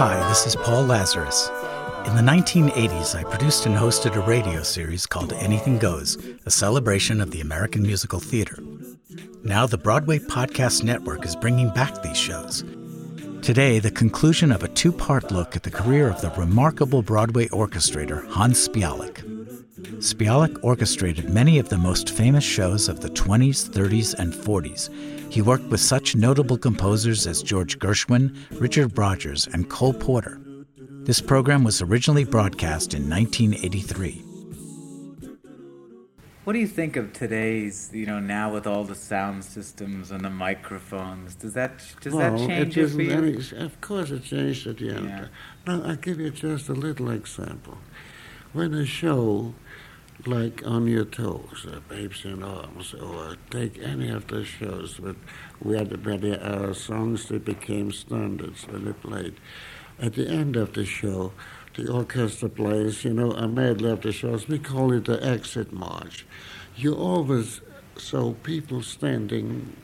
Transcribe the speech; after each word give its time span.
Hi, 0.00 0.26
this 0.28 0.44
is 0.44 0.56
Paul 0.56 0.84
Lazarus. 0.86 1.48
In 2.06 2.16
the 2.16 2.22
1980s, 2.22 3.14
I 3.14 3.22
produced 3.22 3.66
and 3.66 3.76
hosted 3.76 4.16
a 4.16 4.20
radio 4.20 4.64
series 4.64 5.06
called 5.06 5.32
Anything 5.34 5.78
Goes, 5.78 6.18
a 6.46 6.50
celebration 6.50 7.20
of 7.20 7.30
the 7.30 7.40
American 7.40 7.82
musical 7.82 8.18
theater. 8.18 8.58
Now, 9.44 9.66
the 9.66 9.78
Broadway 9.78 10.18
Podcast 10.18 10.82
Network 10.82 11.24
is 11.24 11.36
bringing 11.36 11.70
back 11.70 12.02
these 12.02 12.18
shows. 12.18 12.64
Today, 13.40 13.78
the 13.78 13.92
conclusion 13.92 14.50
of 14.50 14.64
a 14.64 14.68
two 14.68 14.90
part 14.90 15.30
look 15.30 15.54
at 15.54 15.62
the 15.62 15.70
career 15.70 16.08
of 16.08 16.20
the 16.22 16.30
remarkable 16.30 17.02
Broadway 17.02 17.46
orchestrator 17.48 18.26
Hans 18.28 18.66
Spialek. 18.66 19.37
Spialek 19.98 20.58
orchestrated 20.62 21.30
many 21.30 21.58
of 21.58 21.68
the 21.68 21.78
most 21.78 22.10
famous 22.10 22.44
shows 22.44 22.88
of 22.88 23.00
the 23.00 23.10
20s, 23.10 23.68
30s, 23.68 24.14
and 24.14 24.32
40s. 24.32 24.90
He 25.32 25.42
worked 25.42 25.66
with 25.66 25.80
such 25.80 26.16
notable 26.16 26.56
composers 26.56 27.26
as 27.26 27.42
George 27.42 27.78
Gershwin, 27.78 28.34
Richard 28.60 28.96
Rodgers, 28.96 29.46
and 29.52 29.68
Cole 29.68 29.92
Porter. 29.92 30.40
This 31.02 31.20
program 31.20 31.64
was 31.64 31.80
originally 31.82 32.24
broadcast 32.24 32.94
in 32.94 33.08
1983. 33.08 34.24
What 36.44 36.54
do 36.54 36.60
you 36.60 36.66
think 36.66 36.96
of 36.96 37.12
today's, 37.12 37.90
you 37.92 38.06
know, 38.06 38.20
now 38.20 38.50
with 38.50 38.66
all 38.66 38.82
the 38.82 38.94
sound 38.94 39.44
systems 39.44 40.10
and 40.10 40.24
the 40.24 40.30
microphones? 40.30 41.34
Does 41.34 41.52
that 41.52 41.82
does 42.00 42.14
well, 42.14 42.38
that 42.38 42.48
change 42.48 42.78
it 42.78 42.80
it 42.80 42.84
isn't 42.84 43.10
any, 43.10 43.64
of 43.64 43.78
course 43.82 44.10
it 44.10 44.24
changed 44.24 44.66
at 44.66 44.78
the 44.78 44.90
end. 44.90 45.08
Yeah. 45.10 45.26
Now, 45.66 45.82
I'll 45.82 45.96
give 45.96 46.18
you 46.18 46.30
just 46.30 46.70
a 46.70 46.72
little 46.72 47.10
example. 47.10 47.76
When 48.54 48.72
a 48.72 48.86
show 48.86 49.52
like 50.26 50.66
On 50.66 50.86
Your 50.86 51.04
Toes, 51.04 51.66
or 51.70 51.80
Babes 51.80 52.24
in 52.24 52.42
Arms, 52.42 52.94
or 52.94 53.36
take 53.50 53.78
any 53.78 54.10
of 54.10 54.26
the 54.26 54.44
shows 54.44 54.98
with, 54.98 55.16
where, 55.60 55.84
the, 55.84 55.96
where 55.98 56.18
there 56.18 56.42
uh, 56.42 56.70
are 56.70 56.74
songs 56.74 57.26
that 57.26 57.44
became 57.44 57.92
standards 57.92 58.66
when 58.66 58.84
they 58.84 58.92
played, 58.92 59.34
at 60.00 60.14
the 60.14 60.28
end 60.28 60.56
of 60.56 60.72
the 60.74 60.84
show, 60.84 61.32
the 61.74 61.90
orchestra 61.90 62.48
plays, 62.48 63.04
you 63.04 63.12
know, 63.12 63.30
a 63.32 63.46
medley 63.46 63.90
of 63.90 64.00
the 64.00 64.12
shows. 64.12 64.48
We 64.48 64.58
call 64.58 64.92
it 64.92 65.04
the 65.04 65.24
exit 65.24 65.72
march. 65.72 66.26
You 66.76 66.94
always 66.94 67.60
saw 67.96 68.32
people 68.32 68.82
standing 68.82 69.76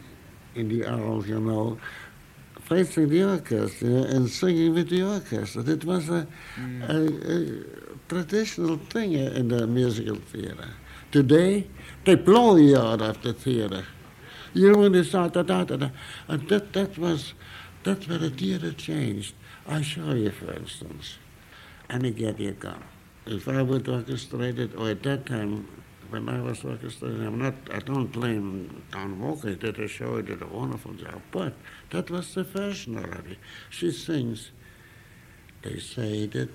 in 0.54 0.68
the 0.68 0.86
aisle, 0.86 1.24
you 1.26 1.40
know, 1.40 1.78
facing 2.64 3.08
the 3.08 3.22
orchestra 3.22 3.88
and 3.88 4.28
singing 4.28 4.74
with 4.74 4.88
the 4.90 5.02
orchestra. 5.02 5.62
It 5.62 5.84
was 5.84 6.08
a, 6.08 6.26
a, 6.88 6.96
a 6.96 7.64
traditional 8.08 8.78
thing 8.78 9.12
in 9.12 9.48
the 9.48 9.66
musical 9.66 10.16
theater. 10.16 10.68
Today, 11.12 11.66
they 12.04 12.16
blow 12.16 12.56
you 12.56 12.76
out 12.76 13.00
of 13.00 13.22
the 13.22 13.32
theater. 13.32 13.84
You 14.52 14.88
they 14.88 15.02
start 15.02 15.32
da 15.34 15.42
da 15.42 15.64
da 15.64 15.76
da, 15.76 15.90
and 16.28 16.48
that 16.48 16.72
that 16.72 16.96
was 16.96 17.34
that's 17.82 18.08
where 18.08 18.18
the 18.18 18.30
theater 18.30 18.72
changed. 18.72 19.34
I 19.66 19.82
show 19.82 20.12
you, 20.12 20.30
for 20.30 20.52
instance, 20.52 21.18
Annie 21.88 22.12
Get 22.12 22.38
Your 22.38 22.52
Gun. 22.52 22.82
If 23.26 23.48
I 23.48 23.62
would 23.62 23.84
orchestrate 23.84 24.58
it, 24.58 24.76
or 24.76 24.90
at 24.90 25.02
that 25.02 25.26
time, 25.26 25.66
when 26.14 26.28
I 26.28 26.40
was 26.40 26.60
orchestrating, 26.60 27.26
I'm 27.26 27.38
not, 27.38 27.54
I 27.72 27.80
don't 27.80 28.06
blame 28.06 28.82
Don 28.92 29.20
Walker. 29.20 29.48
He 29.50 29.56
did 29.56 29.78
a 29.80 29.88
show, 29.88 30.16
he 30.16 30.22
did 30.22 30.42
a 30.42 30.46
wonderful 30.46 30.92
job. 30.92 31.20
But 31.32 31.54
that 31.90 32.08
was 32.10 32.34
the 32.34 32.44
fashion 32.44 32.96
already. 32.96 33.36
She 33.70 33.90
sings, 33.90 34.50
they 35.62 35.78
say 35.80 36.26
that, 36.26 36.50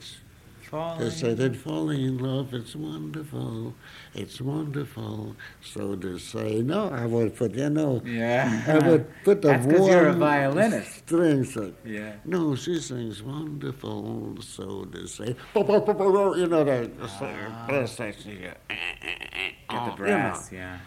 they 1.00 1.10
say 1.10 1.34
that 1.34 1.56
falling 1.56 2.02
in 2.06 2.18
love, 2.20 2.54
it's 2.54 2.76
wonderful, 2.76 3.74
it's 4.14 4.40
wonderful. 4.40 5.36
So 5.62 5.96
they 5.96 6.18
say, 6.20 6.62
no, 6.62 6.90
I 6.90 7.06
would 7.08 7.36
put, 7.36 7.56
you 7.56 7.70
know, 7.72 8.02
Yeah. 8.06 8.64
I 8.68 8.88
would 8.88 9.08
put 9.26 9.42
the 9.42 9.48
That's 9.50 9.66
'cause 9.66 9.88
you're 9.88 10.08
a 10.10 10.14
violinist. 10.14 11.00
Strings. 11.08 11.58
Yeah. 11.84 12.14
No, 12.24 12.56
she 12.56 12.80
sings 12.80 13.24
wonderful, 13.24 14.38
so 14.42 14.88
they 14.94 15.08
say, 15.08 15.36
you 15.56 16.48
know, 16.48 16.64
that, 16.64 16.92
Ah. 17.02 17.66
Get 19.70 19.80
Oh, 19.80 19.96
the 19.98 20.04
you 20.04 20.10
know. 20.10 20.40
yeah. 20.52 20.78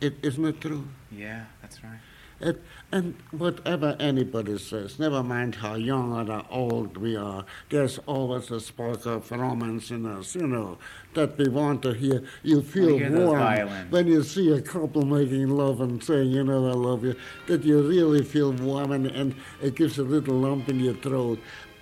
it, 0.00 0.14
isn't 0.22 0.44
it 0.44 0.60
true? 0.60 0.86
Yeah, 1.10 1.44
that's 1.60 1.82
right. 1.82 1.98
It, 2.38 2.62
and 2.92 3.14
whatever 3.30 3.96
anybody 3.98 4.58
says, 4.58 4.98
never 4.98 5.22
mind 5.22 5.54
how 5.54 5.74
young 5.74 6.12
or 6.12 6.26
how 6.26 6.46
old 6.50 6.98
we 6.98 7.16
are, 7.16 7.46
there's 7.70 7.98
always 8.06 8.50
a 8.50 8.60
spark 8.60 9.06
of 9.06 9.30
romance 9.30 9.90
in 9.90 10.04
us, 10.04 10.34
you 10.34 10.46
know, 10.46 10.76
that 11.14 11.38
we 11.38 11.48
want 11.48 11.80
to 11.82 11.94
hear. 11.94 12.22
You 12.42 12.60
feel 12.60 12.98
hear 12.98 13.10
warm 13.10 13.90
when 13.90 14.06
you 14.06 14.22
see 14.22 14.52
a 14.52 14.60
couple 14.60 15.02
making 15.06 15.48
love 15.48 15.80
and 15.80 16.04
saying, 16.04 16.30
you 16.30 16.44
know, 16.44 16.68
I 16.68 16.74
love 16.74 17.04
you, 17.04 17.16
that 17.46 17.64
you 17.64 17.80
really 17.88 18.22
feel 18.22 18.52
warm 18.52 18.92
and, 18.92 19.06
and 19.06 19.34
it 19.62 19.74
gives 19.74 19.98
a 19.98 20.02
little 20.04 20.34
lump 20.34 20.68
in 20.68 20.78
your 20.78 20.94
throat. 20.94 21.38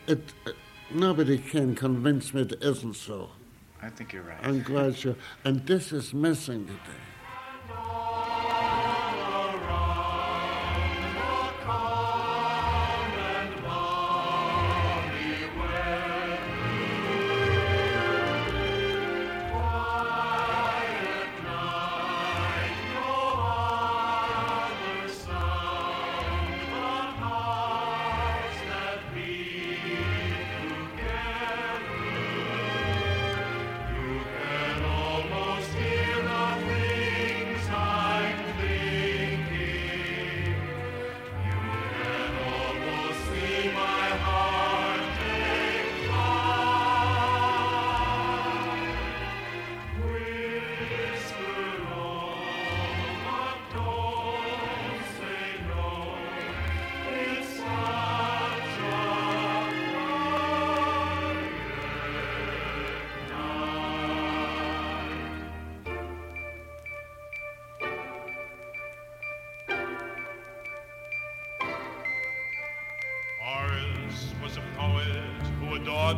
It, 0.06 0.23
uh, 0.47 0.53
nobody 0.93 1.37
can 1.37 1.75
convince 1.75 2.33
me 2.33 2.43
it 2.43 2.62
isn't 2.62 2.95
so. 2.95 3.31
I 3.84 3.91
think 3.91 4.15
you're 4.15 4.22
right. 4.22 4.39
I'm 4.43 4.65
quite 4.65 4.97
sure. 4.97 5.15
And 5.45 5.67
this 5.67 5.93
is 5.93 6.15
missing 6.15 6.65
today. 6.65 7.75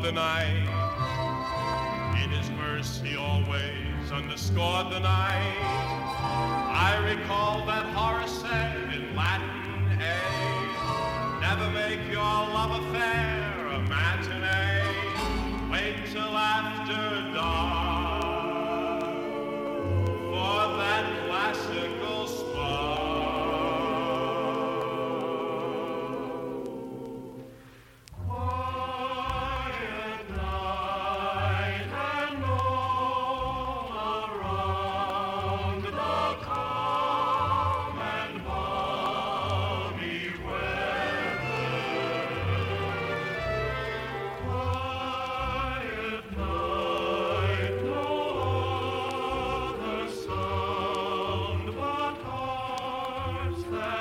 The 0.06 0.12
night. 0.12 0.68
In 2.22 2.30
his 2.30 2.48
mercy 2.50 3.16
always 3.16 4.12
underscored 4.12 4.92
the 4.92 5.00
night. 5.00 5.58
I 6.70 6.96
recall 7.10 7.66
that 7.66 7.86
Horace 7.86 8.40
said 8.40 8.94
in 8.94 9.16
Latin, 9.16 9.98
A, 10.00 11.40
never 11.40 11.68
make 11.70 12.08
your 12.08 12.22
love 12.22 12.84
affair 12.84 13.25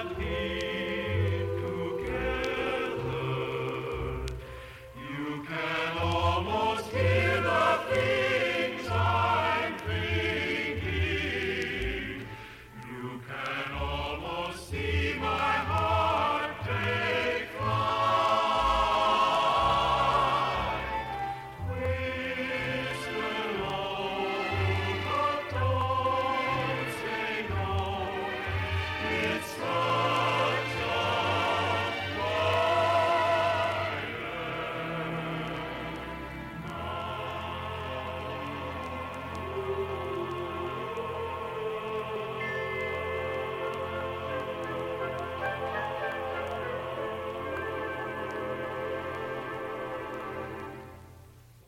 hearts 0.05 0.19
that 0.19 0.64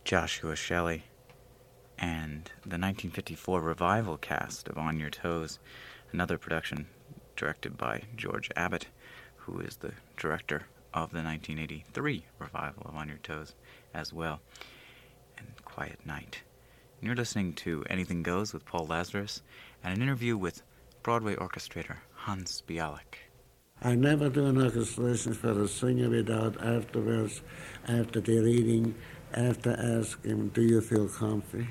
Joshua 0.08 0.56
Shelley 0.56 1.04
and 2.00 2.46
the 2.62 2.80
1954 2.80 3.60
revival 3.60 4.16
cast 4.16 4.70
of 4.70 4.78
On 4.78 4.98
Your 4.98 5.10
Toes, 5.10 5.60
another 6.14 6.38
production 6.38 6.88
directed 7.36 7.78
by 7.78 8.04
George 8.16 8.50
Abbott, 8.56 8.88
who 9.36 9.60
is 9.60 9.76
the 9.76 9.92
director 10.16 10.68
of 10.94 11.12
the 11.12 11.22
1983 11.22 12.24
revival 12.40 12.84
of 12.86 12.96
On 12.96 13.10
Your 13.10 13.18
Toes 13.18 13.54
as 13.94 14.14
well, 14.14 14.40
and 15.38 15.48
Quiet 15.66 16.00
Night. 16.06 16.42
And 17.02 17.08
you're 17.08 17.16
listening 17.18 17.52
to 17.56 17.84
Anything 17.90 18.24
Goes 18.24 18.54
with 18.54 18.64
Paul 18.64 18.88
Lazarus 18.88 19.42
and 19.84 19.94
an 19.94 20.02
interview 20.02 20.38
with 20.38 20.62
Broadway 21.04 21.36
orchestrator 21.36 21.98
Hans 22.14 22.64
Spialek. 22.66 23.28
I 23.82 23.94
never 23.94 24.30
do 24.30 24.46
an 24.46 24.60
orchestration 24.60 25.34
for 25.34 25.54
the 25.54 25.68
singer 25.68 26.10
without 26.10 26.60
afterwards, 26.66 27.42
after 27.88 28.20
the 28.20 28.40
reading, 28.40 28.96
after 29.34 29.72
ask 29.78 30.24
him, 30.26 30.50
do 30.50 30.62
you 30.62 30.82
feel 30.82 31.08
comfy? 31.08 31.68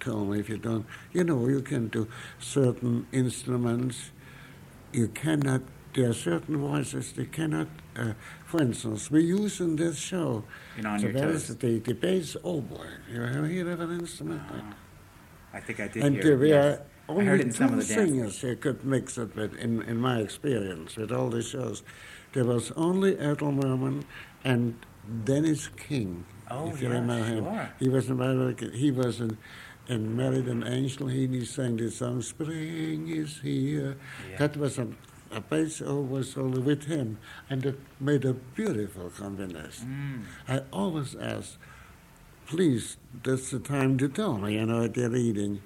Tell 0.00 0.24
me 0.24 0.40
if 0.40 0.48
you 0.48 0.56
don't. 0.56 0.86
You 1.12 1.24
know, 1.24 1.46
you 1.48 1.60
can 1.60 1.88
do 1.88 2.08
certain 2.38 3.06
instruments. 3.12 4.10
You 4.92 5.08
cannot, 5.08 5.62
there 5.94 6.10
are 6.10 6.14
certain 6.14 6.56
voices 6.56 7.12
they 7.12 7.26
cannot, 7.26 7.68
uh, 7.96 8.12
for 8.46 8.62
instance, 8.62 9.10
we 9.10 9.22
use 9.24 9.60
in 9.60 9.76
this 9.76 9.98
show, 9.98 10.44
In 10.78 10.86
On 10.86 10.98
so 10.98 11.08
Your 11.08 11.20
Toes. 11.20 11.50
is 11.50 11.56
the, 11.56 11.78
the 11.80 11.92
bass 11.92 12.36
oboe. 12.42 12.80
You 13.12 13.22
ever 13.22 13.46
hear 13.46 13.70
of 13.70 13.80
an 13.80 14.00
instrument? 14.00 14.42
I 15.52 15.60
think 15.60 15.80
I 15.80 15.88
did 15.88 16.02
and 16.02 16.14
hear 16.14 16.22
there 16.22 16.32
it, 16.32 16.38
were 16.38 16.46
yes. 16.46 16.78
I 17.08 17.12
only 17.12 17.24
heard 17.26 17.40
it 17.40 17.46
in 17.46 17.52
some 17.52 17.72
of 17.72 17.76
the 17.76 17.84
singers 17.84 18.42
you 18.42 18.56
could 18.56 18.84
mix 18.84 19.18
it 19.18 19.34
with, 19.34 19.56
in, 19.56 19.82
in 19.82 19.96
my 19.98 20.20
experience, 20.20 20.96
with 20.96 21.10
all 21.12 21.28
the 21.28 21.42
shows. 21.42 21.82
There 22.32 22.44
was 22.44 22.70
only 22.72 23.18
Ethel 23.18 23.50
Merman 23.50 24.04
and 24.44 24.76
Dennis 25.24 25.68
King. 25.68 26.24
Oh, 26.50 26.70
if 26.70 26.82
you 26.82 26.88
yeah, 26.88 26.94
remember 26.94 27.24
him. 27.24 27.44
sure. 27.44 27.70
He 27.78 27.88
was 27.88 28.06
in 28.06 28.12
American, 28.20 28.72
he 28.72 28.90
was 28.90 29.20
in, 29.20 29.38
in 29.88 30.16
Married 30.16 30.46
an 30.46 30.66
Angel. 30.66 31.06
He, 31.06 31.26
he 31.26 31.44
sang 31.44 31.76
the 31.76 31.90
song 31.90 32.22
"Spring 32.22 33.08
is 33.08 33.40
Here." 33.40 33.96
Yeah. 34.30 34.36
That 34.38 34.56
was 34.56 34.78
a, 34.78 34.88
a 35.30 35.40
bass 35.40 35.80
was 35.80 36.36
only 36.36 36.60
with 36.60 36.84
him, 36.84 37.18
and 37.48 37.64
it 37.64 37.78
made 38.00 38.24
a 38.24 38.34
beautiful 38.34 39.10
combination. 39.10 40.26
Mm. 40.48 40.52
I 40.54 40.62
always 40.72 41.14
ask, 41.16 41.56
please, 42.46 42.96
that's 43.22 43.50
the 43.50 43.60
time 43.60 43.96
to 43.98 44.08
tell 44.08 44.36
me. 44.38 44.54
You 44.54 44.66
know, 44.66 44.84
at 44.84 44.94
the 44.94 45.08
reading, 45.08 45.62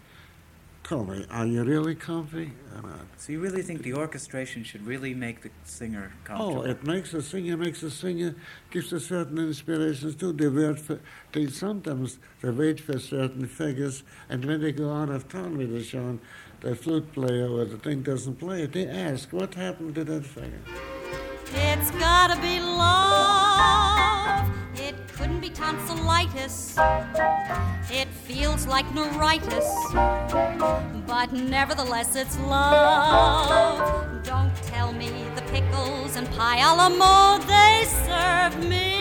tell 0.84 1.04
me, 1.04 1.24
are 1.30 1.46
you 1.46 1.64
really 1.64 1.94
comfy 1.94 2.52
or 2.76 2.82
not? 2.82 3.00
So 3.16 3.32
you 3.32 3.40
really 3.40 3.62
think 3.62 3.82
the 3.82 3.94
orchestration 3.94 4.62
should 4.64 4.86
really 4.86 5.14
make 5.14 5.40
the 5.40 5.50
singer 5.64 6.12
comfortable? 6.24 6.60
Oh, 6.60 6.62
it 6.62 6.84
makes 6.84 7.14
a 7.14 7.22
singer, 7.22 7.56
makes 7.56 7.82
a 7.82 7.90
singer, 7.90 8.34
gives 8.70 8.92
a 8.92 9.00
certain 9.00 9.38
inspirations 9.38 10.14
too. 10.14 10.32
They 10.32 10.48
wait 10.48 10.78
for, 10.78 11.00
they 11.32 11.46
sometimes 11.46 12.18
they 12.42 12.50
wait 12.50 12.80
for 12.80 12.98
certain 12.98 13.46
figures, 13.46 14.02
and 14.28 14.44
when 14.44 14.60
they 14.60 14.72
go 14.72 14.92
out 14.92 15.08
of 15.08 15.26
town 15.28 15.56
with 15.56 15.72
the 15.72 15.82
show, 15.82 16.18
the 16.60 16.76
flute 16.76 17.12
player 17.12 17.48
or 17.50 17.64
the 17.64 17.78
thing 17.78 18.02
doesn't 18.02 18.36
play 18.36 18.62
it, 18.62 18.72
they 18.72 18.86
ask, 18.86 19.32
what 19.32 19.54
happened 19.54 19.94
to 19.94 20.04
that 20.04 20.24
figure? 20.24 20.60
It's 21.56 21.90
gotta 21.92 22.40
be 22.42 22.60
love. 22.60 24.50
It 24.76 24.94
couldn't 25.14 25.40
be 25.40 25.50
tonsillitis. 25.50 26.76
It 27.90 28.03
feels 28.24 28.66
like 28.66 28.86
neuritis. 28.94 29.68
But 31.06 31.32
nevertheless, 31.32 32.16
it's 32.16 32.38
love. 32.40 34.22
Don't 34.24 34.54
tell 34.62 34.92
me 34.92 35.26
the 35.34 35.42
pickles 35.42 36.16
and 36.16 36.28
pie 36.32 36.58
a 36.58 36.74
la 36.74 36.88
mode 36.88 37.42
they 37.46 37.84
served 38.06 38.68
me 38.68 38.94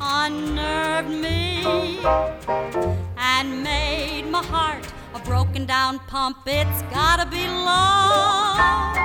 unnerved 0.00 1.10
me 1.10 1.98
and 3.16 3.62
made 3.62 4.22
my 4.30 4.42
heart 4.44 4.84
a 5.14 5.18
broken 5.20 5.64
down 5.66 5.98
pump. 6.00 6.38
It's 6.46 6.82
gotta 6.94 7.26
be 7.26 7.46
love. 7.46 8.96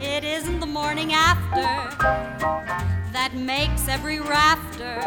It 0.00 0.24
isn't 0.24 0.60
the 0.60 0.66
morning 0.66 1.12
after 1.12 1.64
that 3.12 3.34
makes 3.34 3.88
every 3.88 4.20
rafter 4.20 5.00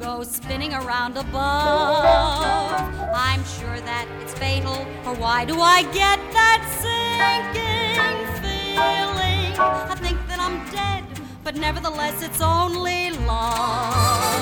go 0.00 0.22
spinning 0.22 0.74
around 0.74 1.16
above. 1.16 2.72
I'm 3.14 3.44
sure 3.44 3.80
that 3.80 4.06
it's 4.22 4.34
fatal, 4.34 4.86
or 5.06 5.14
why 5.14 5.44
do 5.44 5.60
I 5.60 5.82
get 5.92 6.18
that 6.32 6.62
sinking 6.82 8.26
feeling? 8.42 9.58
I 9.58 9.94
think 9.96 10.18
that 10.28 10.40
I'm 10.40 10.64
dead, 10.70 11.04
but 11.44 11.56
nevertheless, 11.56 12.22
it's 12.22 12.40
only 12.40 13.10
love. 13.10 14.32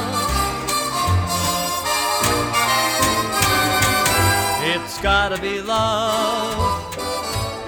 It's 4.62 5.00
gotta 5.00 5.40
be 5.40 5.60
love. 5.60 6.96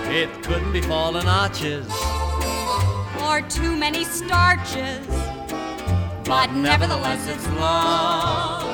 It 0.08 0.30
couldn't 0.42 0.72
be 0.72 0.82
falling 0.82 1.26
arches. 1.26 1.86
Or 3.32 3.40
too 3.48 3.74
many 3.74 4.04
starches. 4.04 5.06
But 6.24 6.52
nevertheless, 6.52 7.26
it's 7.26 7.48
love. 7.58 8.68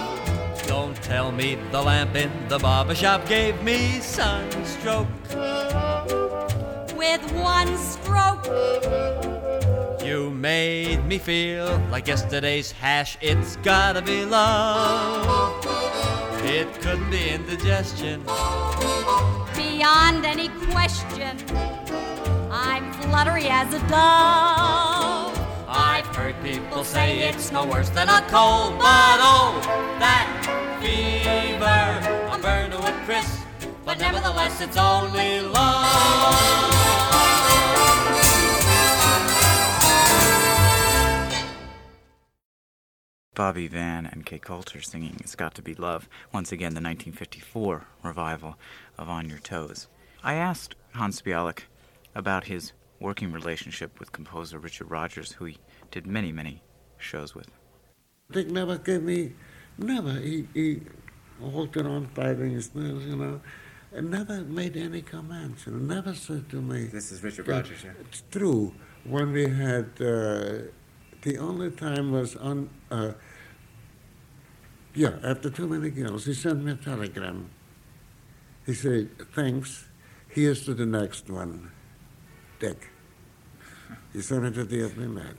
Don't 0.67 0.97
tell 0.97 1.31
me 1.31 1.57
the 1.71 1.81
lamp 1.81 2.17
in 2.17 2.31
the 2.49 2.59
barber 2.59 2.97
shop 2.97 3.25
gave 3.29 3.63
me 3.63 4.01
sunstroke. 4.01 5.07
With 6.97 7.23
one 7.33 7.71
stroke, 7.79 8.47
You 10.05 10.31
made 10.31 11.05
me 11.07 11.19
feel 11.19 11.81
like 11.93 12.09
yesterday's 12.09 12.73
hash. 12.73 13.17
It's 13.21 13.57
gotta 13.57 14.03
be 14.03 14.25
love. 14.25 15.65
It 16.43 16.69
couldn't 16.81 17.11
be 17.11 17.29
indigestion. 17.29 18.25
beyond 19.55 20.25
any 20.25 20.49
question, 20.73 21.37
fluttery 23.09 23.49
as 23.49 23.73
a 23.73 23.79
dove. 23.89 25.35
I've 25.67 26.07
heard 26.15 26.35
people 26.43 26.85
say 26.85 27.21
it's 27.21 27.51
no 27.51 27.65
worse 27.65 27.89
than 27.91 28.09
a 28.09 28.21
cold, 28.29 28.79
but 28.79 29.19
oh, 29.21 29.61
that 29.99 30.29
fever, 30.81 31.81
I'm 32.31 32.43
burned 32.43 32.73
to 32.73 32.79
a 32.79 32.93
crisp, 33.07 33.47
but 33.85 33.99
nevertheless 33.99 34.61
it's 34.61 34.77
only 34.77 35.41
love. 35.41 36.75
Bobby 43.35 43.69
Van 43.69 44.05
and 44.05 44.27
Kay 44.27 44.39
Coulter 44.39 44.83
singing 44.83 45.17
It's 45.21 45.37
Got 45.37 45.55
to 45.55 45.63
Be 45.63 45.75
Love, 45.75 46.09
once 46.33 46.53
again 46.53 46.75
the 46.75 46.83
1954 46.83 47.87
revival 48.03 48.57
of 48.99 49.09
On 49.09 49.29
Your 49.29 49.39
Toes. 49.39 49.87
I 50.25 50.35
asked 50.35 50.75
Hans 50.95 51.23
Spialek 51.23 51.61
about 52.15 52.45
his 52.45 52.73
working 53.01 53.33
relationship 53.33 53.99
with 54.01 54.13
composer 54.13 54.59
Richard 54.59 54.91
Rodgers, 54.91 55.33
who 55.33 55.47
he 55.47 55.59
did 55.91 56.07
many, 56.07 56.33
many 56.33 56.63
shows 56.99 57.35
with. 57.35 57.49
Dick 58.31 58.51
never 58.51 58.77
gave 58.79 59.03
me, 59.03 59.33
never. 59.79 60.13
He, 60.13 60.47
he 60.53 60.81
walked 61.41 61.77
around 61.77 62.13
biting 62.15 62.51
his 62.51 62.75
nails, 62.75 63.05
you 63.05 63.17
know, 63.17 63.41
and 63.93 64.11
never 64.11 64.43
made 64.43 64.77
any 64.77 65.01
comments, 65.01 65.67
and 65.67 65.89
never 65.89 66.15
said 66.15 66.49
to 66.51 66.61
me. 66.61 66.85
This 66.85 67.13
is 67.13 67.23
Richard 67.23 67.47
Yeah, 67.47 67.55
Rodgers, 67.55 67.85
yeah. 67.85 67.93
It's 68.01 68.23
true. 68.31 68.75
When 69.05 69.33
we 69.33 69.49
had, 69.49 69.87
uh, 70.01 70.69
the 71.23 71.39
only 71.39 71.71
time 71.71 72.13
was 72.13 72.37
on, 72.37 72.69
uh, 72.91 73.13
yeah, 74.95 75.19
after 75.23 75.49
too 75.49 75.69
many 75.69 75.91
girls, 75.91 76.27
he 76.27 76.35
sent 76.35 76.65
me 76.65 76.73
a 76.73 76.77
telegram. 76.77 77.49
He 78.67 78.75
said, 78.75 79.09
thanks, 79.33 79.87
here's 80.29 80.65
to 80.67 80.75
the 80.75 80.85
next 80.85 81.31
one, 81.31 81.71
Dick. 82.59 82.89
He 84.13 84.21
sent 84.21 84.45
it 84.45 84.55
to 84.55 84.65
the 84.65 84.85
evening 84.85 85.15
man. 85.15 85.37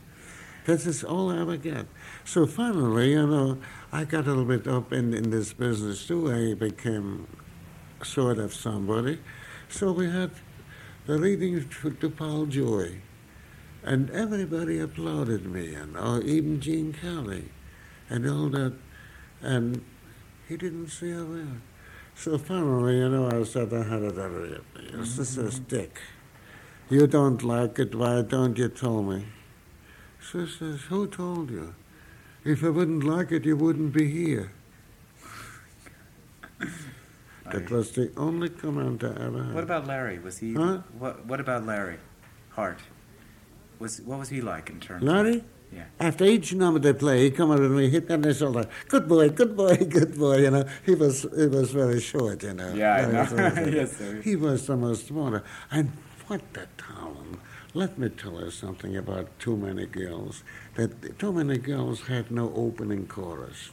This 0.65 0.85
is 0.85 1.03
all 1.03 1.31
I 1.31 1.41
ever 1.41 1.57
get. 1.57 1.87
So 2.25 2.45
finally, 2.45 3.11
you 3.11 3.25
know, 3.25 3.57
I 3.91 4.03
got 4.03 4.25
a 4.25 4.29
little 4.29 4.45
bit 4.45 4.67
up 4.67 4.93
in, 4.93 5.13
in 5.13 5.31
this 5.31 5.53
business 5.53 6.05
too. 6.05 6.31
I 6.31 6.53
became 6.53 7.27
sort 8.03 8.37
of 8.37 8.53
somebody. 8.53 9.19
So 9.69 9.91
we 9.91 10.09
had 10.09 10.31
the 11.05 11.17
reading 11.17 11.67
to, 11.67 11.91
to 11.91 12.09
Pal 12.09 12.45
Joey. 12.45 13.01
And 13.83 14.09
everybody 14.11 14.79
applauded 14.79 15.45
me, 15.45 15.73
and 15.73 15.95
or 15.95 16.21
even 16.21 16.59
Gene 16.59 16.91
Kelly, 16.91 17.45
and 18.09 18.29
all 18.29 18.49
that. 18.49 18.73
And 19.41 19.83
he 20.49 20.57
didn't 20.57 20.89
see 20.89 21.11
a 21.11 21.23
word. 21.23 21.61
So 22.13 22.37
finally, 22.37 22.97
you 22.97 23.09
know, 23.09 23.29
I 23.29 23.43
said 23.45 23.73
I 23.73 23.83
had 23.83 24.01
it 24.01 24.17
every 24.17 24.59
This 24.91 25.37
is 25.37 25.59
Dick. 25.59 25.99
You 26.89 27.05
don't 27.05 27.43
like 27.43 27.77
it, 27.77 27.93
why 27.93 28.21
don't 28.23 28.57
you 28.57 28.67
tell 28.67 29.03
me? 29.03 29.25
So 30.21 30.45
says, 30.45 30.81
who 30.89 31.07
told 31.07 31.51
you? 31.51 31.75
If 32.43 32.63
I 32.63 32.69
wouldn't 32.69 33.03
like 33.03 33.31
it, 33.31 33.45
you 33.45 33.55
wouldn't 33.55 33.93
be 33.93 34.09
here. 34.09 34.51
That 37.51 37.71
was 37.71 37.91
the 37.93 38.11
only 38.15 38.49
comment 38.49 39.03
I 39.03 39.07
ever 39.07 39.43
had. 39.43 39.55
What 39.55 39.63
about 39.63 39.87
Larry? 39.87 40.19
Was 40.19 40.37
he? 40.37 40.53
Huh? 40.53 40.81
What 40.99 41.25
What 41.25 41.39
about 41.39 41.65
Larry 41.65 41.97
Hart? 42.51 42.77
Was 43.79 44.01
what 44.01 44.19
was 44.19 44.29
he 44.29 44.39
like 44.39 44.69
in 44.69 44.79
terms? 44.79 45.03
Larry? 45.03 45.43
Yeah. 45.73 45.85
After 45.99 46.25
each 46.25 46.53
number 46.53 46.79
they 46.79 46.93
play, 46.93 47.23
he 47.23 47.31
come 47.31 47.49
up 47.49 47.57
and 47.57 47.75
me, 47.75 47.89
hit 47.89 48.07
me 48.07 48.13
on 48.13 48.21
the 48.21 48.35
shoulder. 48.35 48.67
Good 48.87 49.07
boy, 49.07 49.29
good 49.29 49.57
boy, 49.57 49.77
good 49.89 50.15
boy. 50.15 50.37
You 50.37 50.51
know, 50.51 50.63
he 50.85 50.93
was 50.93 51.25
he 51.35 51.47
was 51.47 51.71
very 51.71 51.99
short. 51.99 52.43
You 52.43 52.53
know. 52.53 52.71
Yeah, 52.73 52.93
I 52.95 53.11
know. 53.11 53.65
Yes, 53.71 53.97
sir. 53.97 54.21
He 54.21 54.35
was 54.35 54.67
the 54.67 54.77
most 54.77 55.09
wonderful. 55.09 55.47
And 55.71 55.91
what 56.29 56.41
a 56.53 56.67
talent! 56.77 57.39
Let 57.73 57.97
me 57.97 58.07
tell 58.07 58.39
you 58.39 58.51
something 58.51 58.95
about 58.95 59.27
Too 59.39 59.57
Many 59.57 59.87
Girls. 59.87 60.43
That 60.75 61.17
Too 61.17 61.33
Many 61.33 61.57
Girls 61.57 62.01
had 62.01 62.29
no 62.29 62.53
opening 62.55 63.07
chorus. 63.07 63.71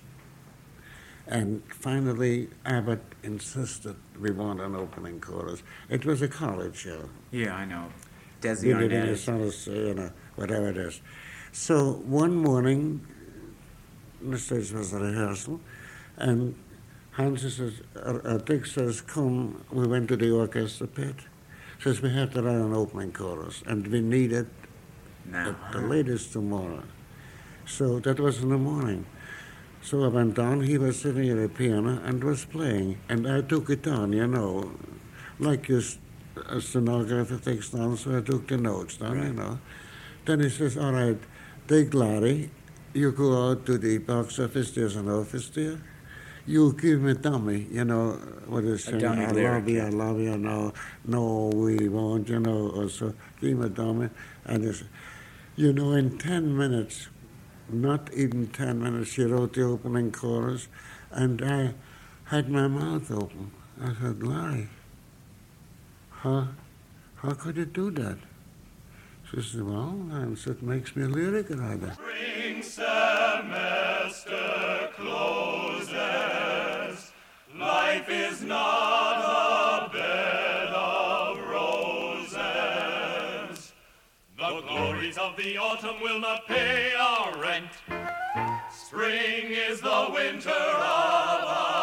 And 1.27 1.63
finally, 1.69 2.49
Abbott 2.65 3.03
insisted 3.23 3.97
we 4.19 4.31
want 4.31 4.63
an 4.63 4.75
opening 4.75 5.21
chorus. 5.21 5.63
It 5.91 6.07
was 6.07 6.23
a 6.23 6.29
college 6.29 6.77
show. 6.77 7.11
Yeah, 7.31 7.55
I 7.55 7.67
know. 7.67 7.93
Desi 8.41 8.69
We 8.69 8.73
did 8.73 8.91
it 8.91 8.93
in 8.93 9.03
Arnaz. 9.03 9.27
the 9.27 9.53
summer, 9.53 9.77
you 9.77 9.95
know, 9.95 10.11
whatever 10.37 10.71
it 10.71 10.79
is. 10.79 11.03
So 11.53 11.93
one 12.07 12.37
morning, 12.37 13.07
the 14.23 14.39
stage 14.39 14.73
was 14.73 14.95
a 14.95 15.01
rehearsal, 15.01 15.61
and 16.17 16.55
Hans 17.13 17.43
says, 17.43 17.83
uh, 17.97 18.19
uh, 18.25 18.39
Dick 18.39 18.65
says, 18.65 19.03
come, 19.03 19.63
we 19.71 19.87
went 19.87 20.09
to 20.09 20.17
the 20.17 20.31
orchestra 20.31 20.87
pit. 20.87 21.17
Says, 21.83 22.01
we 22.01 22.11
have 22.11 22.33
to 22.33 22.43
write 22.43 22.57
an 22.57 22.73
opening 22.73 23.13
chorus, 23.13 23.63
and 23.67 23.87
we 23.87 24.01
need 24.01 24.33
it 24.33 24.49
Now. 25.25 25.51
at 25.51 25.73
the 25.73 25.81
latest 25.81 26.33
tomorrow. 26.33 26.83
So 27.67 28.01
that 28.01 28.19
was 28.19 28.43
in 28.43 28.49
the 28.49 28.59
morning. 28.59 29.07
So 29.83 30.05
I 30.05 30.09
went 30.09 30.35
down, 30.35 30.63
he 30.63 30.79
was 30.79 31.01
sitting 31.01 31.29
at 31.29 31.39
a 31.39 31.49
piano 31.49 32.01
and 32.05 32.25
was 32.25 32.45
playing, 32.45 32.99
and 33.09 33.29
I 33.29 33.41
took 33.43 33.71
it 33.71 33.83
down, 33.83 34.13
you 34.13 34.27
know, 34.27 34.73
like 35.39 35.69
a 35.69 35.83
stenographer 36.61 37.39
takes 37.39 37.71
down, 37.71 37.97
so 37.97 38.17
I 38.19 38.21
took 38.21 38.49
the 38.49 38.57
notes 38.57 38.97
down, 38.97 39.23
you 39.23 39.33
know. 39.33 39.59
Then 40.25 40.41
he 40.41 40.49
says, 40.49 40.77
all 40.77 40.93
right, 40.93 41.19
take 41.69 41.95
Larry, 41.95 42.51
you 42.95 43.13
go 43.13 43.51
out 43.51 43.65
to 43.67 43.79
the 43.79 43.99
box 43.99 44.39
office, 44.41 44.73
there's 44.73 44.97
an 44.97 45.09
office 45.09 45.51
there. 45.51 45.79
You 46.49 46.73
give 46.75 47.01
me 47.01 47.11
a 47.11 47.15
dummy, 47.15 47.67
you 47.73 47.85
know, 47.85 48.13
what 48.47 48.63
is 48.63 48.85
saying, 48.85 48.99
dummy 48.99 49.25
I 49.25 49.33
lyric, 49.33 49.53
love 49.65 49.69
you, 49.69 49.77
yeah. 49.79 49.87
I 49.87 49.89
love 49.89 50.21
you, 50.21 50.39
no, 50.39 50.73
no, 51.05 51.49
we 51.53 51.89
won't, 51.89 52.29
you 52.29 52.39
know, 52.39 52.69
or 52.71 52.89
so 52.89 53.15
give 53.41 53.59
me 53.59 53.67
a 53.67 53.69
dummy. 53.69 54.11
And 54.45 54.63
he 54.65 54.73
said, 54.73 54.87
you 55.57 55.73
know, 55.73 55.93
in 55.93 56.19
10 56.19 56.57
minutes, 56.57 57.09
not 57.69 58.13
even 58.15 58.47
10 58.47 58.81
minutes, 58.81 59.11
she 59.11 59.25
wrote 59.25 59.55
the 59.55 59.63
opening 59.63 60.13
chorus, 60.13 60.69
and 61.11 61.43
I 61.43 61.75
had 62.27 62.49
my 62.49 62.69
mouth 62.69 63.11
open. 63.11 63.51
I 63.83 63.93
said, 64.01 64.23
Larry, 64.23 64.69
how, 66.11 66.49
how 67.17 67.33
could 67.33 67.57
you 67.57 67.65
do 67.67 67.91
that? 67.91 68.19
She 69.31 69.43
said, 69.43 69.65
well, 69.65 69.99
and 70.13 70.39
so 70.39 70.53
it 70.53 70.63
makes 70.63 70.95
me 70.95 71.03
a 71.03 71.09
lyric 71.09 71.51
writer. 71.51 71.97
Life 78.07 78.33
is 78.33 78.43
not 78.43 79.89
a 79.89 79.91
bed 79.93 80.69
of 80.69 81.39
roses. 81.49 82.37
The 84.37 84.61
glories 84.61 85.19
of 85.19 85.37
the 85.37 85.59
autumn 85.59 86.01
will 86.01 86.21
not 86.21 86.47
pay 86.47 86.93
our 86.95 87.37
rent. 87.41 87.71
Spring 88.71 89.51
is 89.51 89.81
the 89.81 90.09
winter 90.13 90.51
of 90.51 91.45
our 91.45 91.76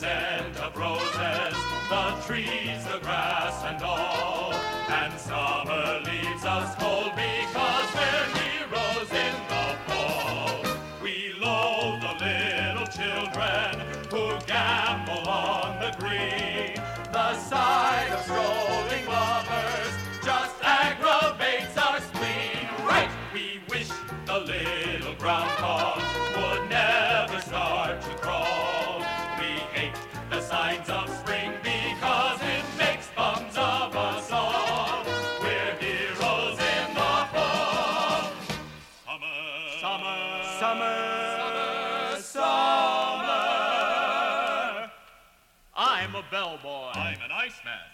scent 0.00 0.56
of 0.56 0.74
roses, 0.78 1.54
the 1.90 2.04
trees, 2.26 2.82
the 2.84 2.98
grass, 3.02 3.62
and 3.64 3.82
all. 3.82 4.54
And 4.88 5.12
summer 5.20 6.00
leaves 6.06 6.42
us 6.42 6.74
cold 6.76 7.12
because 7.14 7.94
we're 7.94 8.39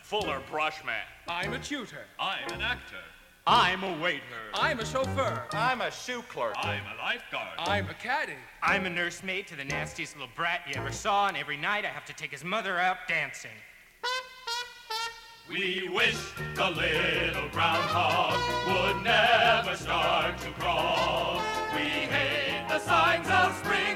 Fuller 0.06 0.40
brushman. 0.48 0.94
I'm 1.26 1.52
a 1.52 1.58
tutor. 1.58 2.04
I'm 2.20 2.52
an 2.52 2.60
actor. 2.60 3.02
I'm 3.44 3.82
a 3.82 4.00
waiter. 4.00 4.22
I'm 4.54 4.78
a 4.78 4.86
chauffeur. 4.86 5.42
I'm 5.50 5.80
a 5.80 5.90
shoe 5.90 6.22
clerk. 6.28 6.54
I'm 6.58 6.84
a 6.94 7.02
lifeguard. 7.02 7.58
I'm 7.58 7.88
a 7.88 7.94
caddy. 7.94 8.34
I'm 8.62 8.86
a 8.86 8.90
nursemaid 8.90 9.48
to 9.48 9.56
the 9.56 9.64
nastiest 9.64 10.14
little 10.14 10.30
brat 10.36 10.60
you 10.68 10.80
ever 10.80 10.92
saw, 10.92 11.26
and 11.26 11.36
every 11.36 11.56
night 11.56 11.84
I 11.84 11.88
have 11.88 12.04
to 12.04 12.14
take 12.14 12.30
his 12.30 12.44
mother 12.44 12.78
out 12.78 12.98
dancing. 13.08 13.50
We 15.48 15.90
wish 15.92 16.16
the 16.54 16.70
little 16.70 17.48
groundhog 17.48 18.38
would 18.68 19.02
never 19.02 19.76
start 19.76 20.38
to 20.38 20.50
crawl. 20.52 21.42
We 21.74 21.80
hate 21.80 22.64
the 22.68 22.78
signs 22.78 23.26
of 23.28 23.56
spring 23.56 23.95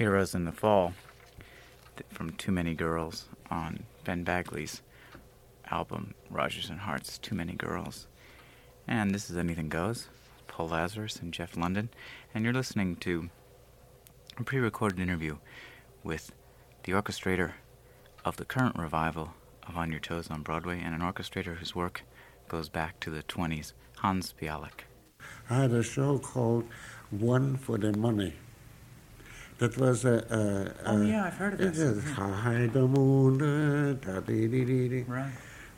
Heroes 0.00 0.34
in 0.34 0.46
the 0.46 0.52
Fall 0.52 0.94
from 2.08 2.30
Too 2.30 2.52
Many 2.52 2.72
Girls 2.72 3.26
on 3.50 3.84
Ben 4.02 4.24
Bagley's 4.24 4.80
album 5.70 6.14
Rodgers 6.30 6.70
and 6.70 6.80
Hart's 6.80 7.18
Too 7.18 7.34
Many 7.34 7.52
Girls. 7.52 8.06
And 8.88 9.14
this 9.14 9.28
is 9.28 9.36
Anything 9.36 9.68
Goes, 9.68 10.08
Paul 10.48 10.68
Lazarus 10.68 11.16
and 11.16 11.34
Jeff 11.34 11.54
London, 11.54 11.90
and 12.32 12.44
you're 12.44 12.54
listening 12.54 12.96
to 12.96 13.28
a 14.38 14.42
pre 14.42 14.58
recorded 14.58 14.98
interview 14.98 15.36
with 16.02 16.32
the 16.84 16.92
orchestrator 16.92 17.52
of 18.24 18.38
the 18.38 18.46
current 18.46 18.78
revival 18.78 19.34
of 19.68 19.76
On 19.76 19.90
Your 19.90 20.00
Toes 20.00 20.30
on 20.30 20.40
Broadway 20.40 20.80
and 20.82 20.94
an 20.94 21.02
orchestrator 21.02 21.56
whose 21.56 21.74
work 21.74 22.04
goes 22.48 22.70
back 22.70 23.00
to 23.00 23.10
the 23.10 23.22
20s, 23.24 23.74
Hans 23.98 24.32
Spialek. 24.32 24.86
I 25.50 25.56
had 25.56 25.72
a 25.72 25.82
show 25.82 26.18
called 26.18 26.64
One 27.10 27.58
for 27.58 27.76
the 27.76 27.92
Money. 27.92 28.32
That 29.60 29.76
was 29.76 30.06
a. 30.06 30.16
a, 30.84 30.90
Oh, 30.90 31.02
yeah, 31.02 31.24
I've 31.26 31.34
heard 31.34 31.52
of 31.54 31.60
it 31.60 31.74
this. 31.74 31.78
is 31.78 32.10
High 32.12 32.66
the 32.66 32.88
moon. 32.88 33.38
Right. 35.06 35.32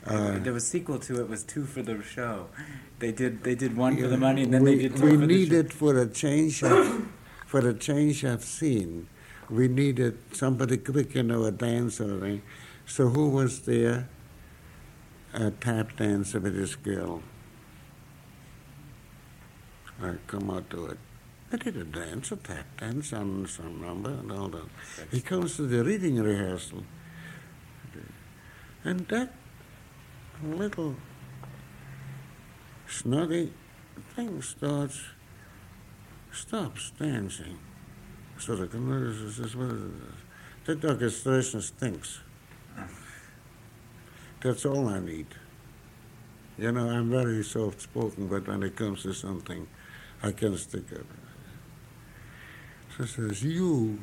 Uh, 0.05 0.39
there 0.39 0.53
was 0.53 0.63
a 0.63 0.67
sequel 0.67 0.99
to 0.99 1.19
it 1.21 1.29
was 1.29 1.43
two 1.43 1.65
for 1.65 1.81
the 1.81 2.01
show. 2.01 2.47
They 2.99 3.11
did 3.11 3.43
they 3.43 3.55
did 3.55 3.75
one 3.77 3.97
for 3.97 4.07
the 4.07 4.17
money 4.17 4.43
and 4.43 4.53
then 4.53 4.63
we, 4.63 4.75
they 4.75 4.81
did 4.83 4.95
two 4.97 5.03
we 5.05 5.11
for 5.11 5.17
the 5.17 5.21
show. 5.21 5.27
needed 5.27 5.73
for 5.73 5.97
a 5.97 6.07
change 6.07 6.63
of 6.63 7.07
for 7.45 7.59
a 7.67 7.73
change 7.73 8.23
of 8.23 8.43
scene. 8.43 9.07
We 9.49 9.67
needed 9.67 10.17
somebody 10.31 10.77
quick, 10.77 11.13
you 11.15 11.23
know, 11.23 11.43
a 11.43 11.51
dancer. 11.51 12.15
Right? 12.17 12.41
So 12.85 13.09
who 13.09 13.29
was 13.29 13.61
there? 13.61 14.07
A 15.33 15.51
tap 15.51 15.97
dancer 15.97 16.39
with 16.39 16.55
this 16.55 16.75
girl. 16.75 17.21
I 20.01 20.13
come 20.27 20.49
out 20.49 20.69
to 20.69 20.85
it. 20.87 20.97
I 21.53 21.57
did 21.57 21.77
a 21.77 21.83
dance, 21.83 22.31
a 22.31 22.35
tap 22.35 22.65
dance 22.79 23.13
on 23.13 23.45
some 23.45 23.79
number 23.79 24.09
and 24.09 24.31
all 24.31 24.47
that. 24.47 24.65
He 25.11 25.21
comes 25.21 25.55
to 25.57 25.67
the 25.67 25.83
reading 25.83 26.19
rehearsal. 26.19 26.83
And 28.83 29.07
that 29.09 29.33
little 30.43 30.95
snotty 32.87 33.53
thing 34.15 34.41
starts, 34.41 34.99
stops 36.31 36.91
dancing. 36.97 37.59
So 38.39 38.55
the 38.55 38.65
is 38.65 39.55
what. 39.55 39.75
That 40.65 40.83
orchestration 40.85 41.61
stinks. 41.61 42.21
That's 44.41 44.65
all 44.65 44.87
I 44.87 44.99
need. 44.99 45.27
You 46.57 46.71
know, 46.71 46.89
I'm 46.89 47.09
very 47.09 47.43
soft 47.43 47.81
spoken, 47.81 48.27
but 48.27 48.47
when 48.47 48.63
it 48.63 48.75
comes 48.75 49.03
to 49.03 49.13
something, 49.13 49.67
I 50.21 50.31
can 50.31 50.57
stick 50.57 50.85
it. 50.91 51.05
So 52.97 53.05
says, 53.05 53.43
You, 53.43 53.99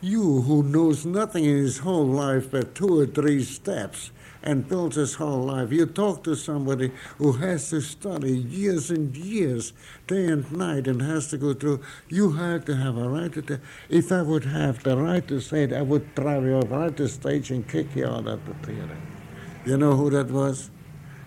you 0.00 0.42
who 0.42 0.62
knows 0.62 1.04
nothing 1.04 1.44
in 1.44 1.56
his 1.56 1.78
whole 1.78 2.06
life 2.06 2.50
but 2.50 2.74
two 2.76 3.00
or 3.00 3.06
three 3.06 3.42
steps 3.42 4.12
and 4.42 4.68
builds 4.68 4.96
his 4.96 5.14
whole 5.14 5.42
life, 5.44 5.72
you 5.72 5.84
talk 5.84 6.22
to 6.24 6.34
somebody 6.34 6.92
who 7.18 7.32
has 7.32 7.68
to 7.70 7.80
study 7.80 8.38
years 8.38 8.90
and 8.90 9.14
years, 9.16 9.72
day 10.06 10.26
and 10.26 10.50
night, 10.52 10.86
and 10.86 11.02
has 11.02 11.28
to 11.28 11.36
go 11.36 11.52
through. 11.52 11.82
You 12.08 12.32
have 12.32 12.64
to 12.66 12.76
have 12.76 12.96
a 12.96 13.08
right 13.08 13.32
to. 13.32 13.60
If 13.88 14.12
I 14.12 14.22
would 14.22 14.44
have 14.44 14.82
the 14.82 14.96
right 14.96 15.26
to 15.28 15.40
say 15.40 15.64
it, 15.64 15.72
I 15.72 15.82
would 15.82 16.14
drive 16.14 16.44
you 16.44 16.60
right 16.60 16.96
to 16.96 17.08
stage 17.08 17.50
and 17.50 17.68
kick 17.68 17.94
you 17.94 18.06
out 18.06 18.26
of 18.26 18.46
the 18.46 18.54
theater. 18.66 18.96
You 19.66 19.76
know 19.76 19.94
who 19.94 20.08
that 20.10 20.30
was? 20.30 20.70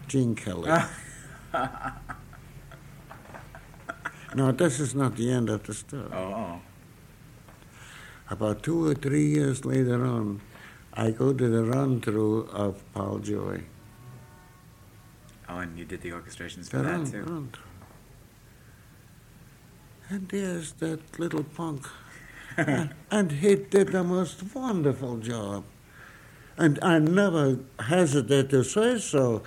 Gene 0.08 0.36
Kelly. 0.36 0.72
no, 4.36 4.52
this 4.52 4.80
is 4.80 4.96
not 4.96 5.16
the 5.16 5.32
end 5.32 5.50
of 5.50 5.64
the 5.64 5.74
story. 5.74 6.10
Oh, 6.14 6.60
About 8.30 8.64
two 8.64 8.88
or 8.88 8.94
three 8.96 9.26
years 9.28 9.66
later 9.66 10.04
on, 10.06 10.42
I 10.94 11.12
go 11.12 11.34
to 11.34 11.48
the 11.50 11.64
run 11.64 12.02
through 12.02 12.48
of 12.48 12.82
Pal 12.94 13.20
Joey. 13.20 13.64
oh, 15.50 15.58
and 15.60 15.78
you 15.78 15.86
did 15.86 16.02
the 16.02 16.12
orchestrations 16.12 16.66
The 16.66 16.78
for 16.78 16.78
that 16.84 16.92
run, 16.92 17.12
too. 17.12 17.24
run. 17.24 17.50
And 20.10 20.28
there's 20.30 20.74
that 20.74 21.20
little 21.20 21.44
punk. 21.44 21.86
and 22.58 23.32
he 23.32 23.56
did 23.56 23.90
the 23.90 24.04
most 24.04 24.44
wonderful 24.56 25.18
job. 25.18 25.64
And 26.58 26.78
I 26.84 27.00
never 27.00 27.58
hesitate 27.80 28.52
to 28.52 28.64
say 28.64 29.00
so. 29.00 29.42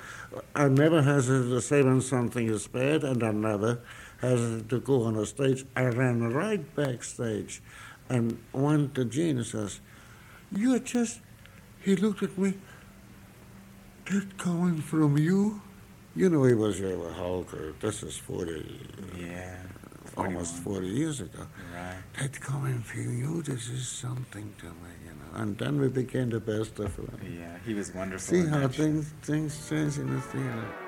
I 0.56 0.66
never 0.68 1.02
hesitate 1.02 1.50
to 1.50 1.60
say 1.60 1.82
when 1.82 2.00
something 2.00 2.48
is 2.48 2.66
bad, 2.66 3.04
and 3.04 3.22
I 3.22 3.30
never 3.30 3.78
hesitate 4.20 4.68
to 4.70 4.80
go 4.80 5.02
on 5.02 5.16
a 5.16 5.26
stage. 5.26 5.64
I 5.76 5.84
ran 5.86 6.32
right 6.32 6.74
backstage 6.74 7.62
and 8.08 8.38
went 8.52 8.94
to 8.94 9.04
Gene 9.04 9.38
and 9.38 9.46
says, 9.46 9.80
You're 10.52 10.78
just. 10.78 11.20
He 11.80 11.94
looked 11.96 12.22
at 12.22 12.36
me. 12.36 12.54
That 14.06 14.38
coming 14.38 14.78
from 14.80 15.18
you? 15.18 15.60
You 16.14 16.30
know, 16.30 16.44
he 16.44 16.54
was 16.54 16.80
a 16.80 17.12
Hulker. 17.12 17.74
This 17.80 18.02
is 18.02 18.16
40, 18.16 18.80
Yeah. 19.18 19.56
almost 20.16 20.54
40 20.62 20.86
years 20.86 21.20
ago. 21.20 21.46
Right. 21.74 21.96
That 22.18 22.40
coming 22.40 22.80
from 22.80 23.18
you, 23.18 23.42
this 23.42 23.68
is 23.68 23.86
something 23.86 24.54
to 24.58 24.66
me, 24.66 24.92
you 25.04 25.10
know. 25.10 25.40
And 25.42 25.58
then 25.58 25.78
we 25.80 25.88
became 25.88 26.30
the 26.30 26.40
best 26.40 26.78
of 26.78 26.92
friends. 26.92 27.20
Yeah, 27.22 27.58
he 27.66 27.74
was 27.74 27.92
wonderful. 27.94 28.34
See 28.34 28.46
how 28.48 28.66
things 28.68 29.12
things 29.22 29.68
change 29.68 29.98
in 29.98 30.14
the 30.14 30.20
theater. 30.22 30.85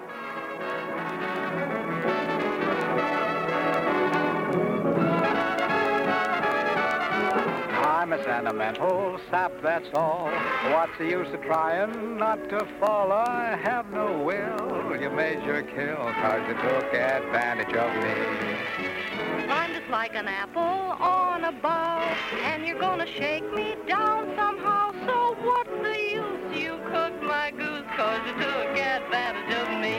A 8.68 8.74
sentimental 8.74 9.20
sap, 9.30 9.52
that's 9.62 9.88
all. 9.94 10.30
What's 10.72 10.96
the 10.98 11.06
use 11.06 11.32
of 11.32 11.42
trying 11.42 12.18
not 12.18 12.48
to 12.50 12.66
fall? 12.80 13.12
I 13.12 13.56
have 13.56 13.90
no 13.90 14.22
will. 14.22 15.00
You 15.00 15.10
made 15.10 15.44
your 15.44 15.62
kill, 15.62 15.96
cause 15.96 16.42
you 16.48 16.54
took 16.54 16.92
advantage 16.92 17.74
of 17.74 17.94
me. 18.02 19.48
I'm 19.48 19.72
just 19.72 19.88
like 19.90 20.14
an 20.14 20.28
apple 20.28 20.60
on 20.60 21.44
a 21.44 21.52
bough, 21.52 22.16
and 22.42 22.66
you're 22.66 22.78
gonna 22.78 23.06
shake 23.06 23.50
me 23.54 23.74
down 23.86 24.34
somehow. 24.36 24.92
So 25.06 25.36
what's 25.46 25.70
the 25.70 25.98
use? 25.98 26.62
You 26.62 26.78
cooked 26.90 27.22
my 27.22 27.50
goose, 27.52 27.86
cause 27.96 28.20
you 28.26 28.34
took 28.34 28.78
advantage 28.78 29.54
of 29.56 29.68
me. 29.80 29.96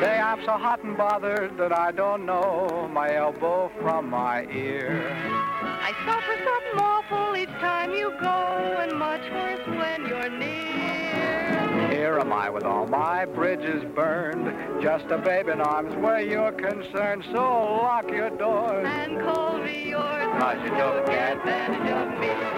Say 0.00 0.18
I'm 0.18 0.44
so 0.44 0.52
hot 0.52 0.82
and 0.84 0.96
bothered 0.96 1.56
that 1.56 1.72
I 1.72 1.92
don't 1.92 2.26
know 2.26 2.88
my 2.92 3.14
elbow 3.14 3.70
from 3.80 4.10
my 4.10 4.44
ear. 4.46 5.57
I 5.88 5.92
suffer 6.04 6.36
something 6.44 6.84
awful 6.84 7.34
each 7.34 7.48
time 7.60 7.94
you 7.94 8.12
go, 8.20 8.76
and 8.78 8.92
much 8.98 9.22
worse 9.32 9.66
when 9.68 10.04
you're 10.06 10.28
near. 10.28 11.88
Here 11.90 12.18
am 12.18 12.30
I 12.30 12.50
with 12.50 12.64
all 12.64 12.86
my 12.86 13.24
bridges 13.24 13.82
burned, 13.94 14.82
just 14.82 15.06
a 15.06 15.16
babe 15.16 15.48
in 15.48 15.62
arms 15.62 15.96
where 15.96 16.20
you're 16.20 16.52
concerned. 16.52 17.24
So 17.32 17.40
lock 17.40 18.10
your 18.10 18.28
doors. 18.28 18.86
And 18.86 19.18
call 19.20 19.56
me 19.60 19.88
yours, 19.88 20.26
Cause 20.38 20.58
you 20.62 20.68
took 20.68 21.08
advantage 21.08 21.90
of 21.90 22.20
me. 22.20 22.57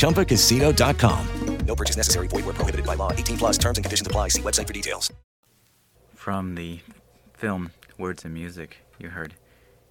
ChumbaCasino.com. 0.00 1.66
No 1.66 1.76
purchase 1.76 1.98
necessary. 1.98 2.26
Void 2.26 2.46
where 2.46 2.54
prohibited 2.54 2.86
by 2.86 2.94
law. 2.94 3.12
18 3.12 3.36
plus 3.36 3.58
terms 3.58 3.76
and 3.76 3.84
conditions 3.84 4.06
apply. 4.06 4.28
See 4.28 4.40
website 4.40 4.66
for 4.66 4.72
details. 4.72 5.12
From 6.14 6.54
the 6.54 6.80
film 7.34 7.70
Words 7.98 8.24
and 8.24 8.32
Music, 8.32 8.78
you 8.98 9.10
heard 9.10 9.34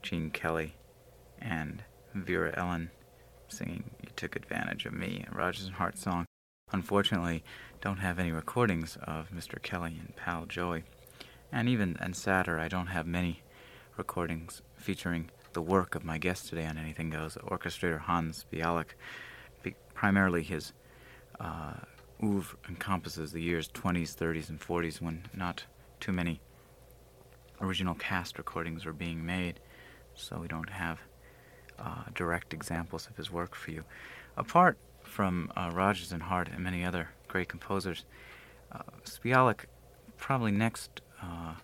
Gene 0.01 0.31
Kelly 0.31 0.73
and 1.39 1.83
Vera 2.15 2.53
Ellen 2.57 2.89
singing 3.49 3.83
You 4.01 4.09
Took 4.15 4.35
Advantage 4.35 4.87
of 4.87 4.93
Me, 4.93 5.25
a 5.31 5.35
Rodgers 5.37 5.65
and 5.65 5.75
Hart 5.75 5.97
song. 5.99 6.25
Unfortunately, 6.71 7.43
don't 7.79 7.97
have 7.97 8.17
any 8.17 8.31
recordings 8.31 8.97
of 9.03 9.29
Mr. 9.29 9.61
Kelly 9.61 9.95
and 9.99 10.15
pal 10.15 10.45
Joey. 10.45 10.85
And 11.51 11.69
even 11.69 11.97
and 11.99 12.15
sadder, 12.15 12.59
I 12.59 12.67
don't 12.67 12.87
have 12.87 13.05
many 13.05 13.43
recordings 13.95 14.63
featuring 14.75 15.29
the 15.53 15.61
work 15.61 15.93
of 15.93 16.03
my 16.03 16.17
guest 16.17 16.47
today 16.49 16.65
on 16.65 16.79
Anything 16.79 17.11
Goes, 17.11 17.37
orchestrator 17.43 17.99
Hans 17.99 18.43
Spialek. 18.51 18.95
Primarily 19.99 20.43
his 20.43 20.71
uh, 21.41 21.73
oeuvre 22.23 22.57
encompasses 22.69 23.33
the 23.33 23.41
years 23.41 23.67
20s, 23.67 24.15
30s, 24.15 24.47
and 24.47 24.57
40s 24.57 25.01
when 25.01 25.25
not 25.33 25.65
too 25.99 26.13
many 26.13 26.39
original 27.59 27.95
cast 27.95 28.37
recordings 28.37 28.85
were 28.85 28.93
being 28.93 29.25
made, 29.25 29.59
so 30.15 30.37
we 30.39 30.47
don't 30.47 30.69
have 30.69 30.99
uh, 31.77 32.03
direct 32.15 32.53
examples 32.53 33.07
of 33.07 33.17
his 33.17 33.29
work 33.29 33.53
for 33.53 33.71
you. 33.71 33.83
Apart 34.37 34.77
from 35.03 35.51
uh, 35.57 35.69
Rodgers 35.73 36.13
and 36.13 36.23
Hart 36.23 36.47
and 36.47 36.63
many 36.63 36.85
other 36.85 37.09
great 37.27 37.49
composers, 37.49 38.05
uh, 38.71 38.79
Spialek 39.03 39.65
probably 40.15 40.51
next 40.53 41.01
uh, 41.21 41.55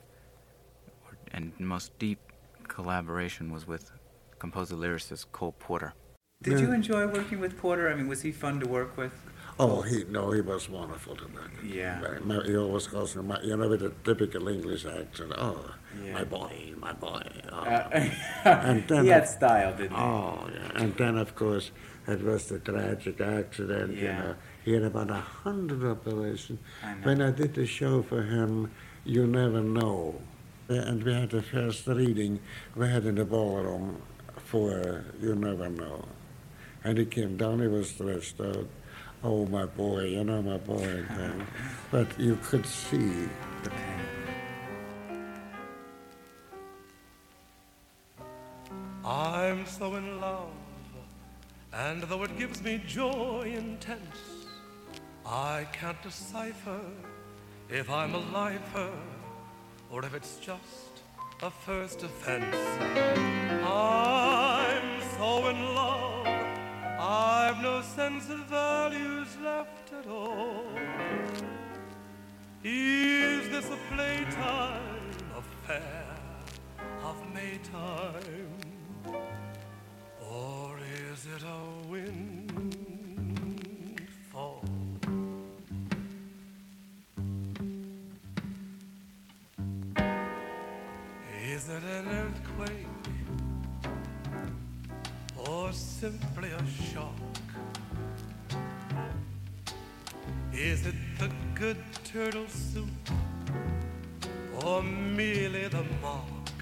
and 1.32 1.54
most 1.58 1.98
deep 2.00 2.20
collaboration 2.68 3.54
was 3.54 3.66
with 3.66 3.94
composer 4.40 4.76
lyricist 4.76 5.28
Cole 5.32 5.56
Porter. 5.58 5.94
Did 6.46 6.60
you 6.60 6.72
enjoy 6.74 7.08
working 7.08 7.40
with 7.40 7.58
Porter? 7.58 7.90
I 7.92 7.96
mean, 7.96 8.08
was 8.08 8.22
he 8.22 8.32
fun 8.32 8.60
to 8.60 8.68
work 8.68 8.98
with? 8.98 9.14
Oh, 9.58 9.82
he 9.82 10.04
no, 10.10 10.32
he 10.32 10.42
was 10.42 10.70
wonderful 10.70 11.16
to 11.16 11.24
work 11.30 11.50
with. 11.62 11.72
Yeah. 11.74 12.20
He 12.46 12.56
always 12.58 12.88
calls 12.88 13.16
me, 13.16 13.24
my, 13.24 13.42
you 13.42 13.56
know, 13.58 13.68
with 13.70 13.82
a 13.82 13.92
typical 14.04 14.48
English 14.50 14.86
accent. 14.86 15.32
Oh, 15.38 15.74
Yeah. 16.04 16.14
my 16.14 16.24
boy, 16.26 16.74
my 16.78 16.94
boy. 16.94 17.24
Oh. 17.52 17.56
Uh, 17.56 18.00
he 19.02 19.08
had 19.08 19.28
style, 19.28 19.72
didn't 19.76 19.92
he? 19.92 19.98
Oh, 19.98 20.48
yeah. 20.54 20.82
And 20.84 20.94
then, 20.98 21.18
of 21.18 21.36
course, 21.36 21.72
it 22.06 22.22
was 22.22 22.48
the 22.48 22.60
tragic 22.60 23.22
accident. 23.22 23.96
You 23.96 24.04
Yeah. 24.04 24.20
know, 24.22 24.36
he 24.66 24.74
had 24.74 24.84
about 24.84 25.10
a 25.10 25.24
hundred 25.44 25.84
operations. 25.84 26.60
I. 26.84 26.94
When 27.08 27.22
I 27.22 27.32
did 27.32 27.56
the 27.56 27.66
show 27.66 28.04
for 28.04 28.22
him, 28.22 28.70
you 29.06 29.26
never 29.26 29.62
know. 29.62 30.22
And 30.68 31.02
we 31.04 31.14
had 31.14 31.30
the 31.30 31.42
first 31.42 31.88
reading 31.88 32.40
we 32.76 32.88
had 32.90 33.06
in 33.06 33.16
the 33.16 33.26
ballroom 33.26 34.02
for 34.52 35.06
You 35.22 35.34
Never 35.36 35.70
Know. 35.70 36.06
And 36.86 37.00
he 37.00 37.06
came 37.06 37.36
down, 37.36 37.60
he 37.60 37.68
was 37.68 37.90
stretched 37.90 38.40
out. 38.40 38.68
Oh, 39.24 39.48
my 39.48 39.66
boy, 39.66 40.04
you 40.04 40.24
know, 40.24 40.42
my 40.42 40.58
boy. 40.58 41.04
But 41.92 42.08
you 42.20 42.38
could 42.44 42.66
see 42.66 43.28
the 43.64 43.72
pain. 43.72 44.06
I'm 49.04 49.66
so 49.66 49.96
in 49.96 50.22
love, 50.22 50.52
and 51.74 52.04
though 52.04 52.24
it 52.24 52.38
gives 52.38 52.62
me 52.62 52.82
joy 52.88 53.54
intense, 53.56 54.48
I 55.26 55.68
can't 55.74 56.02
decipher 56.04 56.82
if 57.70 57.90
I'm 57.90 58.14
a 58.14 58.24
lifer 58.32 58.92
or 59.92 60.06
if 60.06 60.14
it's 60.14 60.38
just 60.38 60.94
a 61.42 61.50
first 61.50 62.04
offense. 62.04 62.56
I'm 63.64 65.02
so 65.18 65.50
in 65.50 65.76
love, 65.76 66.05
I've 66.98 67.62
no 67.62 67.82
sense 67.82 68.30
of 68.30 68.40
values 68.46 69.28
left 69.44 69.92
at 69.94 70.08
all. 70.08 70.66
Is 72.64 73.50
this 73.50 73.66
a 73.66 73.78
playtime 73.94 75.12
affair 75.38 76.06
of 77.04 77.16
Maytime? 77.34 78.50
Or 80.32 80.80
is 81.12 81.26
it 81.26 81.44
a 81.44 81.64
windfall? 81.90 82.16
Is 91.44 91.70
it 91.70 91.84
an 91.84 92.08
earthquake 92.08 92.95
simply 96.06 96.50
a 96.52 96.64
shock? 96.92 97.18
Is 100.54 100.86
it 100.86 100.94
the 101.18 101.32
good 101.56 101.78
turtle 102.04 102.48
soup 102.48 103.10
or 104.64 104.84
merely 104.84 105.68
the 105.68 105.84
mock? 106.04 106.60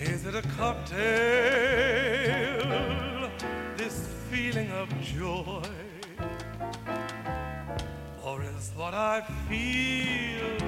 Is 0.00 0.26
it 0.26 0.34
a 0.34 0.42
cocktail? 0.58 0.96
This 3.76 4.08
feeling 4.28 4.72
of 4.72 4.88
joy? 5.00 5.62
Or 8.24 8.42
is 8.42 8.72
what 8.74 8.94
I 8.94 9.22
feel 9.48 10.65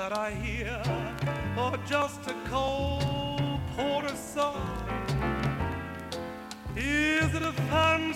that 0.00 0.16
I 0.16 0.30
hear? 0.30 0.80
Or 1.58 1.76
just 1.86 2.26
a 2.26 2.34
Cole 2.48 3.60
Porter 3.76 4.16
song? 4.16 4.66
Is 6.74 7.34
it 7.34 7.42
a 7.42 7.52
fancy 7.68 8.09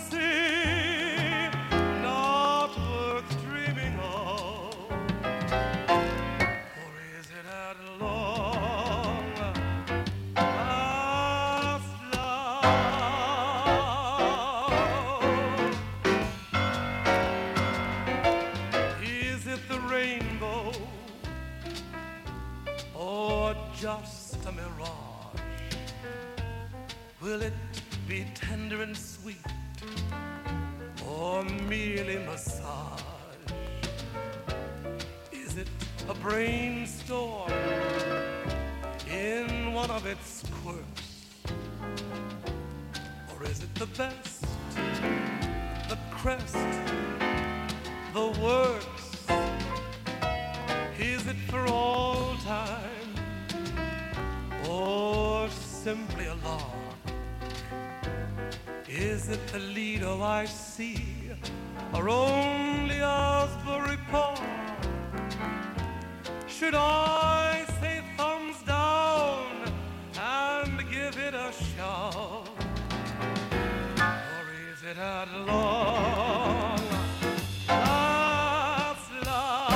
Or 71.45 71.51
is 74.73 74.81
it 74.83 74.97
at 74.97 75.29
long 75.47 76.81
last 77.69 79.11
love? 79.27 79.75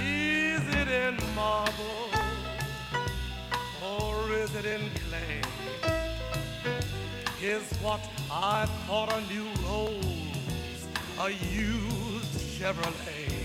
Is 0.00 0.62
it 0.72 0.88
in 0.88 1.16
marble? 1.34 2.10
Or 3.82 4.32
is 4.34 4.54
it 4.54 4.66
in 4.66 4.82
clay? 5.08 5.42
Is 7.42 7.72
what 7.82 8.00
I 8.30 8.66
thought 8.86 9.12
a 9.12 9.20
new 9.32 9.48
rose, 9.66 10.86
a 11.18 11.30
used 11.30 12.38
Chevrolet. 12.56 13.38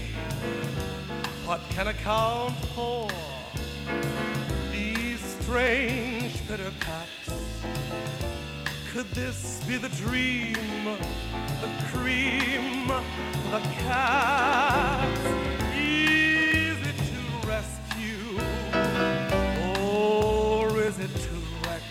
What 1.46 1.60
can 1.72 1.88
account 1.88 2.56
for 2.74 3.10
these 4.72 5.20
strange 5.20 6.48
bitter? 6.48 6.72
Could 8.94 9.10
this 9.12 9.62
be 9.68 9.76
the 9.76 9.90
dream, 9.90 10.56
the 10.56 11.70
cream, 11.92 12.88
the 12.88 13.60
cat? 13.84 15.06
Easy 15.76 16.94
to 17.10 17.48
rescue, 17.48 18.40
or 19.84 20.80
is 20.80 20.98
it 20.98 21.14
to 21.14 21.36
wreck? 21.66 21.84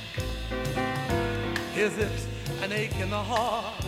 Is 1.77 1.99
it 1.99 2.27
an 2.63 2.73
ache 2.73 2.99
in 3.01 3.11
the 3.11 3.23
heart, 3.23 3.85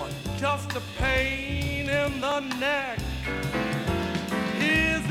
or 0.00 0.08
just 0.36 0.74
a 0.74 0.82
pain 0.98 1.88
in 1.88 2.20
the 2.20 2.40
neck? 2.58 2.98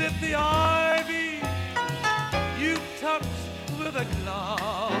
The 0.06 0.34
ivy 0.34 1.40
you 2.60 2.78
touch 3.00 3.26
with 3.76 3.96
a 3.96 4.06
glove? 4.22 4.92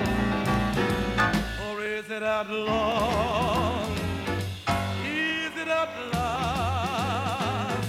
Or 1.64 1.80
is 1.82 2.10
it 2.10 2.22
at 2.22 2.50
long? 2.50 3.92
Is 5.06 5.56
it 5.56 5.68
at 5.68 5.88
last? 6.12 7.88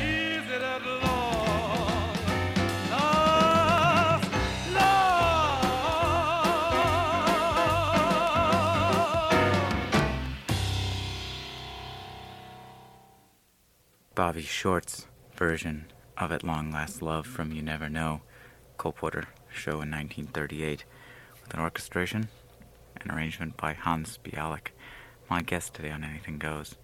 Is 0.00 0.48
it 0.48 0.62
at 0.62 0.86
long? 0.86 2.16
Last. 2.90 4.30
Bobby 14.14 14.42
Short's 14.42 15.06
version 15.36 15.86
of 16.16 16.30
At 16.30 16.44
Long 16.44 16.70
Last 16.70 17.02
Love 17.02 17.26
from 17.26 17.52
You 17.52 17.62
Never 17.62 17.88
Know, 17.88 18.20
Cole 18.76 18.92
Porter 18.92 19.24
show 19.52 19.72
in 19.72 19.90
1938, 19.90 20.84
with 21.42 21.54
an 21.54 21.60
orchestration 21.60 22.28
and 23.00 23.10
arrangement 23.10 23.56
by 23.56 23.72
Hans 23.72 24.18
Spialek, 24.18 24.68
my 25.28 25.42
guest 25.42 25.74
today 25.74 25.90
on 25.90 26.04
Anything 26.04 26.38
Goes. 26.38 26.76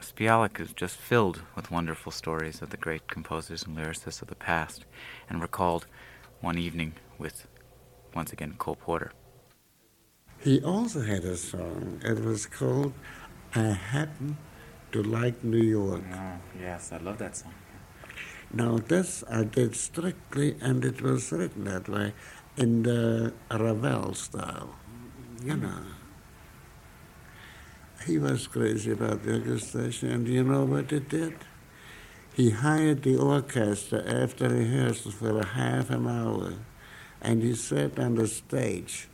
Spialek 0.00 0.60
is 0.60 0.72
just 0.72 0.96
filled 0.96 1.42
with 1.54 1.70
wonderful 1.70 2.12
stories 2.12 2.60
of 2.60 2.70
the 2.70 2.76
great 2.76 3.08
composers 3.08 3.62
and 3.62 3.76
lyricists 3.76 4.20
of 4.20 4.28
the 4.28 4.34
past, 4.34 4.84
and 5.30 5.40
recalled 5.40 5.86
one 6.40 6.58
evening 6.58 6.94
with, 7.18 7.46
once 8.14 8.32
again, 8.32 8.54
Cole 8.58 8.76
Porter. 8.76 9.12
He 10.40 10.60
also 10.60 11.02
had 11.02 11.24
a 11.24 11.36
song. 11.36 12.00
It 12.04 12.18
was 12.24 12.46
called 12.46 12.92
I 13.54 13.60
Happen 13.60 14.36
to 14.90 15.02
Like 15.02 15.44
New 15.44 15.62
York. 15.62 16.02
Oh, 16.12 16.38
yes, 16.60 16.90
I 16.92 16.98
love 16.98 17.18
that 17.18 17.36
song. 17.36 17.54
Now, 18.54 18.76
this 18.76 19.24
I 19.30 19.44
did 19.44 19.74
strictly, 19.74 20.56
and 20.60 20.84
it 20.84 21.00
was 21.00 21.32
written 21.32 21.64
that 21.64 21.88
way 21.88 22.12
in 22.56 22.82
the 22.82 23.32
Ravel 23.50 24.12
style, 24.12 24.76
you 25.42 25.56
know. 25.56 25.84
He 28.06 28.18
was 28.18 28.46
crazy 28.46 28.90
about 28.90 29.22
the 29.22 29.38
orchestration, 29.38 30.10
and 30.10 30.28
you 30.28 30.44
know 30.44 30.64
what 30.64 30.90
he 30.90 31.00
did? 31.00 31.36
He 32.34 32.50
hired 32.50 33.02
the 33.02 33.16
orchestra 33.16 34.02
after 34.04 34.48
rehearsal 34.48 35.12
for 35.12 35.38
a 35.38 35.46
half 35.46 35.88
an 35.88 36.06
hour, 36.06 36.54
and 37.22 37.42
he 37.42 37.54
sat 37.54 37.98
on 37.98 38.16
the 38.16 38.26
stage 38.26 39.08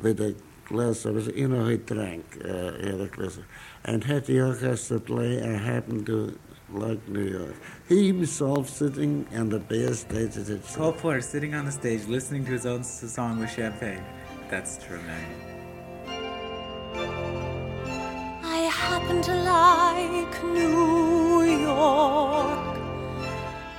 with 0.00 0.20
a 0.20 0.34
glass 0.64 1.04
of, 1.04 1.36
you 1.36 1.46
know, 1.46 1.66
he 1.66 1.76
drank, 1.76 2.24
uh, 2.44 2.72
he 2.72 2.86
had 2.86 3.00
a 3.00 3.08
glass, 3.08 3.38
and 3.84 4.04
had 4.04 4.26
the 4.26 4.40
orchestra 4.40 4.98
play 4.98 5.40
I 5.40 5.56
happened 5.56 6.06
to 6.06 6.38
Like 6.72 7.06
New 7.06 7.24
York. 7.24 7.54
He 7.86 8.06
himself 8.06 8.68
sitting 8.68 9.26
on 9.34 9.50
the 9.50 9.58
bare 9.58 9.92
stage 9.92 10.38
at 10.38 10.48
it. 10.48 10.62
Cole 10.74 10.92
Porter 10.92 11.20
sitting 11.20 11.54
on 11.54 11.66
the 11.66 11.72
stage 11.72 12.06
listening 12.06 12.46
to 12.46 12.52
his 12.52 12.64
own 12.64 12.82
song 12.82 13.40
with 13.40 13.50
champagne. 13.50 14.02
That's 14.48 14.78
tremendous. 14.82 15.52
I 18.42 18.70
happen 18.72 19.20
to 19.22 19.34
like 19.34 20.44
New 20.44 21.42
York. 21.42 22.76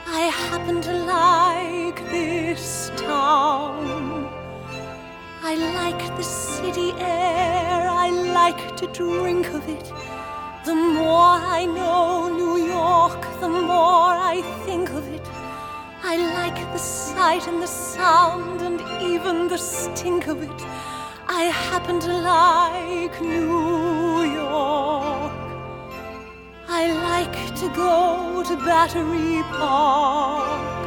I 0.06 0.22
happen 0.50 0.80
to 0.82 0.94
like 0.94 1.98
this 2.12 2.92
town. 2.96 4.30
I 5.42 5.56
like 5.56 6.16
the 6.16 6.24
city 6.24 6.92
air. 7.00 7.90
I 7.90 8.10
like 8.12 8.78
to 8.78 8.88
drink 8.88 9.48
of 9.48 9.68
it. 9.68 9.92
The 10.66 10.76
more 10.76 11.36
I 11.60 11.66
know 11.66 12.30
New 12.30 12.56
York, 12.56 13.22
the 13.42 13.50
more 13.50 14.16
I 14.34 14.42
think 14.66 14.92
of 14.92 15.06
it. 15.14 15.28
I 16.02 16.16
like 16.16 16.56
the 16.72 16.80
sight 16.80 17.50
and 17.50 17.62
the 17.62 17.68
sound 17.68 18.62
and 18.62 18.80
even 19.02 19.50
the 19.50 19.58
stink 19.58 20.28
of 20.28 20.42
it. 20.42 20.62
I 21.28 21.44
happen 21.70 22.00
to 22.00 22.14
like 22.14 23.22
New 23.22 24.24
York. 24.24 25.34
I 26.70 26.84
like 27.12 27.56
to 27.56 27.68
go 27.76 28.42
to 28.48 28.56
Battery 28.66 29.44
Park 29.60 30.86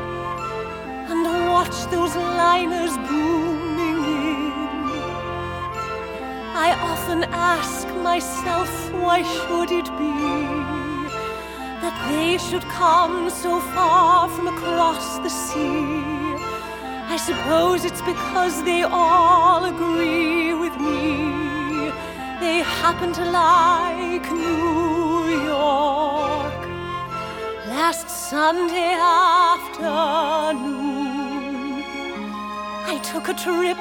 and 1.10 1.50
watch 1.52 1.84
those 1.90 2.16
liners 2.16 2.96
booming 3.08 3.35
I 6.58 6.72
often 6.80 7.24
ask 7.24 7.86
myself, 7.96 8.70
why 8.94 9.22
should 9.22 9.70
it 9.70 9.88
be 9.98 10.16
that 11.82 11.96
they 12.08 12.38
should 12.38 12.62
come 12.62 13.28
so 13.28 13.60
far 13.74 14.26
from 14.30 14.48
across 14.48 15.18
the 15.18 15.28
sea? 15.28 16.02
I 17.14 17.18
suppose 17.18 17.84
it's 17.84 18.00
because 18.00 18.62
they 18.64 18.82
all 18.84 19.66
agree 19.66 20.54
with 20.54 20.74
me. 20.80 21.92
They 22.40 22.62
happen 22.80 23.12
to 23.12 23.24
like 23.42 24.26
New 24.32 25.28
York. 25.52 26.62
Last 27.68 28.08
Sunday 28.08 28.94
afternoon, 28.96 29.84
I 32.92 32.98
took 33.04 33.28
a 33.28 33.34
trip 33.34 33.78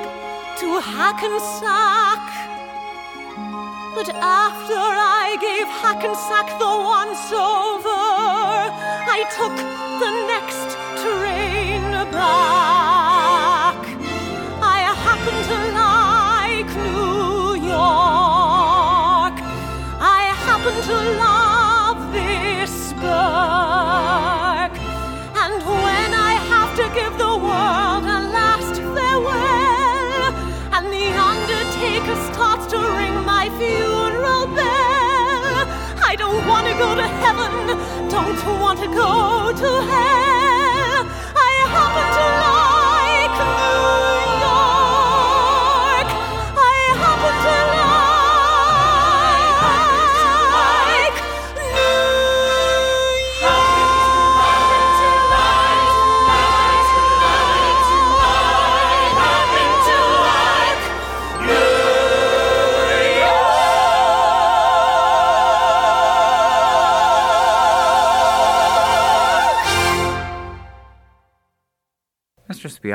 to 0.60 0.80
Hackensack. 0.82 2.35
But 3.96 4.10
after 4.10 4.76
I 4.76 5.38
gave 5.40 5.68
Hackensack 5.82 6.48
the 6.60 6.74
once 6.98 7.32
over, 7.32 8.04
I 9.08 9.24
took 9.38 9.56
the 10.04 10.12
next 10.28 10.68
train 11.02 11.82
back. 12.12 13.80
I 14.62 14.80
happen 15.08 15.36
to 15.50 15.58
like 15.80 16.72
New 16.76 17.56
York. 17.72 19.36
I 20.02 20.22
happen 20.44 20.76
to 20.90 20.96
love 21.18 21.35
my 33.48 33.60
funeral 33.60 34.48
bell, 34.56 35.68
I 36.04 36.16
don't 36.18 36.48
want 36.48 36.66
to 36.66 36.74
go 36.74 36.96
to 36.96 37.04
heaven, 37.04 37.78
don't 38.10 38.60
want 38.60 38.80
to 38.80 38.88
go 38.88 39.54
to 39.54 39.82
hell. 39.92 41.06
I 41.38 41.52
happen 41.70 42.08
to 42.18 42.26
like 42.42 42.65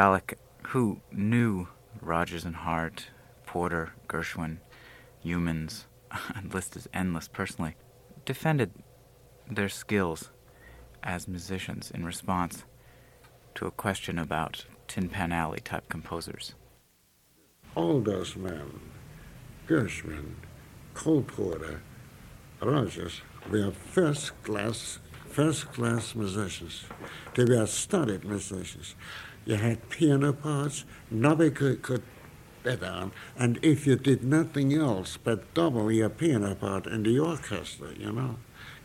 Spialek, 0.01 0.37
who 0.69 1.03
knew 1.13 1.69
Rodgers 2.01 2.47
and 2.47 2.57
Hart, 2.57 3.09
Porter, 3.45 3.93
Gershwin, 4.09 4.57
Youmans, 5.23 5.85
and 6.35 6.55
list 6.55 6.75
is 6.75 6.89
endless 6.95 7.29
personally, 7.29 7.77
defended 8.25 8.73
their 9.51 9.69
skills 9.69 10.31
as 11.03 11.29
musicians 11.29 11.91
in 11.91 12.07
response 12.07 12.65
to 13.55 13.67
a 13.67 13.71
question 13.71 14.19
about 14.19 14.65
Tin 14.89 15.11
Pan 15.11 15.33
Alley 15.33 15.61
type 15.61 15.87
composers. 15.91 16.55
All 17.75 18.01
those 18.01 18.37
men, 18.37 18.81
Gershwin, 19.69 20.33
Cole 20.95 21.23
Porter, 21.23 21.83
Rodgers, 22.63 23.21
were 23.51 23.71
first 23.71 24.43
class, 24.45 24.99
first 25.29 25.71
class 25.73 26.15
musicians. 26.15 26.85
They 27.35 27.45
were 27.45 27.67
studied 27.67 28.25
musicians. 28.25 28.95
You 29.51 29.57
had 29.57 29.89
piano 29.89 30.33
parts, 30.33 30.85
nobody 31.11 31.51
could, 31.51 32.05
bet 32.63 32.85
on, 32.85 33.11
and 33.37 33.59
if 33.63 33.85
you 33.85 33.97
did 33.97 34.23
nothing 34.23 34.73
else 34.73 35.17
but 35.17 35.53
double 35.55 35.91
your 35.91 36.09
piano 36.09 36.55
part 36.55 36.87
in 36.87 37.03
the 37.03 37.19
orchestra, 37.19 37.89
you 37.99 38.13
know, 38.13 38.37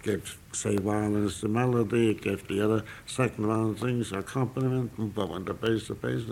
give, 0.02 0.40
say, 0.54 0.78
violins 0.78 1.40
the 1.42 1.50
melody, 1.50 2.16
give 2.16 2.48
the 2.48 2.62
other 2.62 2.84
second 3.06 3.46
round 3.46 3.80
things 3.80 4.12
accompaniment, 4.12 5.14
but 5.14 5.30
when 5.30 5.46
the 5.46 5.54
bass, 5.54 5.88
the 5.88 5.94
bass, 5.94 6.24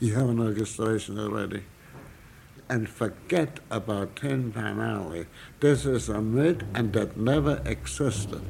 you 0.00 0.14
have 0.14 0.30
an 0.30 0.40
orchestration 0.40 1.20
already 1.20 1.62
and 2.68 2.88
forget 2.88 3.60
about 3.70 4.16
Tin 4.16 4.50
Pan 4.50 4.80
Alley. 4.80 5.26
This 5.60 5.86
is 5.86 6.08
a 6.08 6.20
myth 6.20 6.64
and 6.74 6.92
that 6.94 7.16
never 7.16 7.62
existed. 7.64 8.42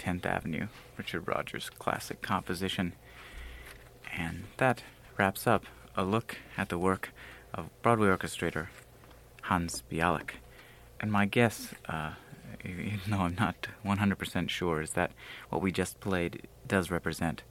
10th 0.00 0.24
Avenue, 0.24 0.68
Richard 0.96 1.28
Rodgers' 1.28 1.68
classic 1.68 2.22
composition. 2.22 2.94
And 4.16 4.44
that 4.56 4.82
wraps 5.18 5.46
up 5.46 5.66
a 5.94 6.04
look 6.04 6.38
at 6.56 6.70
the 6.70 6.78
work 6.78 7.10
of 7.52 7.68
Broadway 7.82 8.08
orchestrator 8.08 8.68
Hans 9.42 9.82
Spialek. 9.82 10.30
And 11.00 11.12
my 11.12 11.26
guess, 11.26 11.74
uh, 11.86 12.12
even 12.64 13.00
though 13.08 13.18
I'm 13.18 13.36
not 13.38 13.68
100% 13.84 14.48
sure, 14.48 14.80
is 14.80 14.92
that 14.92 15.12
what 15.50 15.60
we 15.60 15.70
just 15.70 16.00
played 16.00 16.48
does 16.66 16.90
represent 16.90 17.42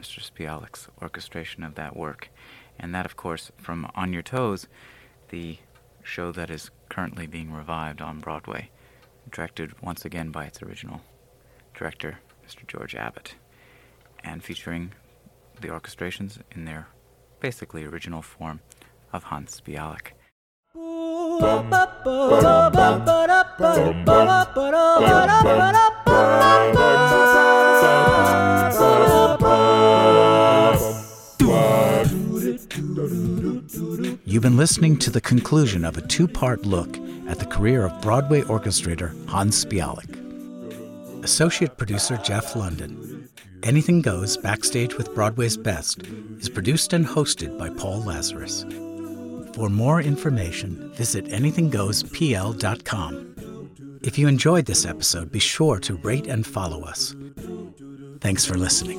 Mr. 0.00 0.20
Spialek's 0.20 0.88
orchestration 1.02 1.62
of 1.62 1.74
that 1.74 1.94
work. 1.94 2.30
And 2.78 2.94
that, 2.94 3.04
of 3.04 3.16
course, 3.16 3.52
from 3.58 3.90
On 3.94 4.14
Your 4.14 4.22
Toes, 4.22 4.66
the 5.28 5.58
show 6.02 6.32
that 6.32 6.48
is 6.48 6.70
currently 6.88 7.26
being 7.26 7.52
revived 7.52 8.00
on 8.00 8.20
Broadway, 8.20 8.70
directed 9.30 9.82
once 9.82 10.06
again 10.06 10.30
by 10.30 10.46
its 10.46 10.62
original 10.62 11.02
director, 11.78 12.18
Mr. 12.46 12.66
George 12.66 12.94
Abbott, 12.96 13.36
and 14.24 14.42
featuring 14.42 14.92
the 15.60 15.68
orchestrations 15.68 16.38
in 16.50 16.64
their 16.64 16.88
basically 17.40 17.84
original 17.84 18.20
form 18.20 18.60
of 19.12 19.24
Hans 19.24 19.60
Spialek. 19.60 20.12
You've 34.24 34.42
been 34.42 34.56
listening 34.56 34.96
to 34.98 35.10
the 35.10 35.20
conclusion 35.20 35.84
of 35.84 35.96
a 35.96 36.00
two 36.02 36.26
part 36.26 36.66
look 36.66 36.98
at 37.28 37.38
the 37.38 37.46
career 37.46 37.86
of 37.86 38.00
Broadway 38.02 38.42
orchestrator 38.42 39.14
Hans 39.28 39.64
Spialek. 39.64 40.17
Associate 41.28 41.76
producer 41.76 42.16
Jeff 42.16 42.56
London. 42.56 43.28
Anything 43.62 44.00
Goes 44.00 44.38
Backstage 44.38 44.96
with 44.96 45.14
Broadway's 45.14 45.58
Best 45.58 46.00
is 46.40 46.48
produced 46.48 46.94
and 46.94 47.04
hosted 47.04 47.58
by 47.58 47.68
Paul 47.68 48.02
Lazarus. 48.02 48.64
For 49.54 49.68
more 49.68 50.00
information, 50.00 50.90
visit 50.94 51.26
anythinggoespl.com. 51.26 53.98
If 54.02 54.18
you 54.18 54.26
enjoyed 54.26 54.64
this 54.64 54.86
episode, 54.86 55.30
be 55.30 55.38
sure 55.38 55.78
to 55.80 55.96
rate 55.96 56.28
and 56.28 56.46
follow 56.46 56.84
us. 56.84 57.14
Thanks 58.22 58.46
for 58.46 58.56
listening. 58.56 58.98